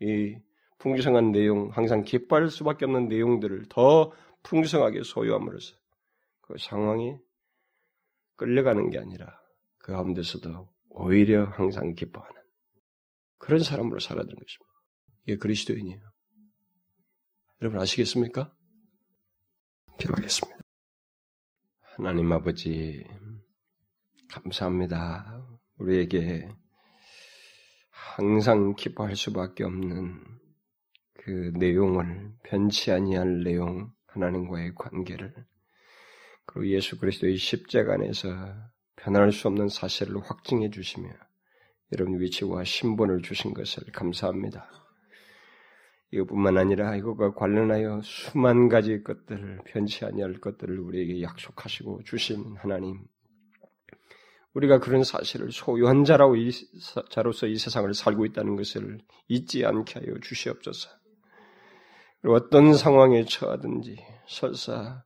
이 0.00 0.36
풍성한 0.78 1.32
내용, 1.32 1.68
항상 1.72 2.02
기뻐할 2.02 2.48
수밖에 2.48 2.86
없는 2.86 3.08
내용들을 3.08 3.66
더 3.68 4.12
풍성하게 4.42 5.02
소유함으로써 5.02 5.76
그 6.40 6.54
상황이 6.58 7.16
끌려가는 8.36 8.88
게 8.90 8.98
아니라 8.98 9.38
그 9.76 9.92
가운데서도 9.92 10.68
오히려 10.88 11.44
항상 11.44 11.94
기뻐하는 11.94 12.40
그런 13.38 13.60
사람으로 13.60 13.98
살아야 14.00 14.24
되는 14.24 14.36
것입니다. 14.36 14.70
이게 15.26 15.36
그리스도인이에요. 15.36 16.09
여러분 17.62 17.78
아시겠습니까? 17.78 18.50
기도하겠습니다. 19.98 20.58
하나님 21.82 22.32
아버지, 22.32 23.04
감사합니다. 24.30 25.46
우리에게 25.76 26.48
항상 27.90 28.74
기뻐할 28.76 29.14
수밖에 29.14 29.64
없는 29.64 30.24
그 31.12 31.52
내용을 31.58 32.32
변치 32.44 32.92
아니할 32.92 33.42
내용, 33.42 33.92
하나님과의 34.06 34.74
관계를 34.74 35.34
그리고 36.46 36.66
예수 36.66 36.98
그리스도의 36.98 37.36
십자가 37.36 37.92
안에서 37.92 38.30
변할 38.96 39.32
수 39.32 39.48
없는 39.48 39.68
사실을 39.68 40.18
확증해 40.22 40.70
주시며 40.70 41.10
여러분 41.92 42.18
위치와 42.20 42.64
신분을 42.64 43.20
주신 43.20 43.52
것을 43.52 43.92
감사합니다. 43.92 44.79
이것뿐만 46.12 46.58
아니라 46.58 46.96
이것과 46.96 47.34
관련하여 47.34 48.00
수만 48.02 48.68
가지 48.68 49.02
것들을 49.02 49.60
변치 49.64 50.04
아니할 50.04 50.34
것들을 50.34 50.78
우리에게 50.78 51.22
약속하시고 51.22 52.02
주신 52.04 52.56
하나님. 52.56 53.00
우리가 54.54 54.80
그런 54.80 55.04
사실을 55.04 55.52
소유한 55.52 56.04
자라고 56.04 56.34
이, 56.34 56.50
자로서 57.10 57.46
이 57.46 57.56
세상을 57.56 57.92
살고 57.94 58.26
있다는 58.26 58.56
것을 58.56 58.98
잊지 59.28 59.64
않게 59.64 60.00
하여 60.00 60.18
주시옵소서. 60.20 60.88
어떤 62.26 62.74
상황에 62.74 63.24
처하든지 63.24 63.96
설사 64.26 65.04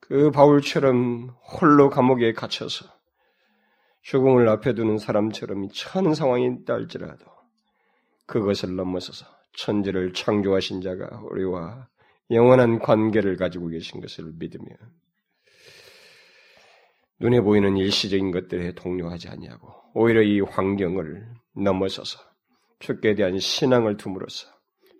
그 0.00 0.30
바울처럼 0.30 1.36
홀로 1.42 1.90
감옥에 1.90 2.32
갇혀서 2.32 2.86
죽음을 4.02 4.48
앞에 4.48 4.74
두는 4.74 4.98
사람처럼 4.98 5.68
처한 5.72 6.14
상황이 6.14 6.46
있다 6.46 6.74
할지라도 6.74 7.26
그것을 8.26 8.74
넘어서서 8.74 9.39
천지를 9.64 10.12
창조하신 10.12 10.80
자가 10.80 11.20
우리와 11.30 11.88
영원한 12.30 12.78
관계를 12.78 13.36
가지고 13.36 13.68
계신 13.68 14.00
것을 14.00 14.32
믿으며 14.38 14.64
눈에 17.20 17.40
보이는 17.40 17.76
일시적인 17.76 18.30
것들에 18.30 18.72
동요하지 18.74 19.28
아니하고 19.28 19.68
오히려 19.94 20.22
이 20.22 20.40
환경을 20.40 21.28
넘어서서 21.56 22.18
주께 22.78 23.14
대한 23.14 23.38
신앙을 23.38 23.98
둠으로써 23.98 24.48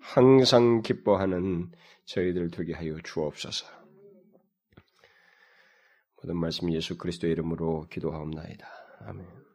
항상 0.00 0.82
기뻐하는 0.82 1.70
저희들 2.04 2.50
되게 2.50 2.74
하여 2.74 2.96
주옵소서. 3.02 3.66
모든 6.16 6.36
말씀 6.36 6.70
예수 6.72 6.98
그리스도의 6.98 7.32
이름으로 7.32 7.86
기도하옵나이다. 7.88 8.66
아멘. 9.06 9.49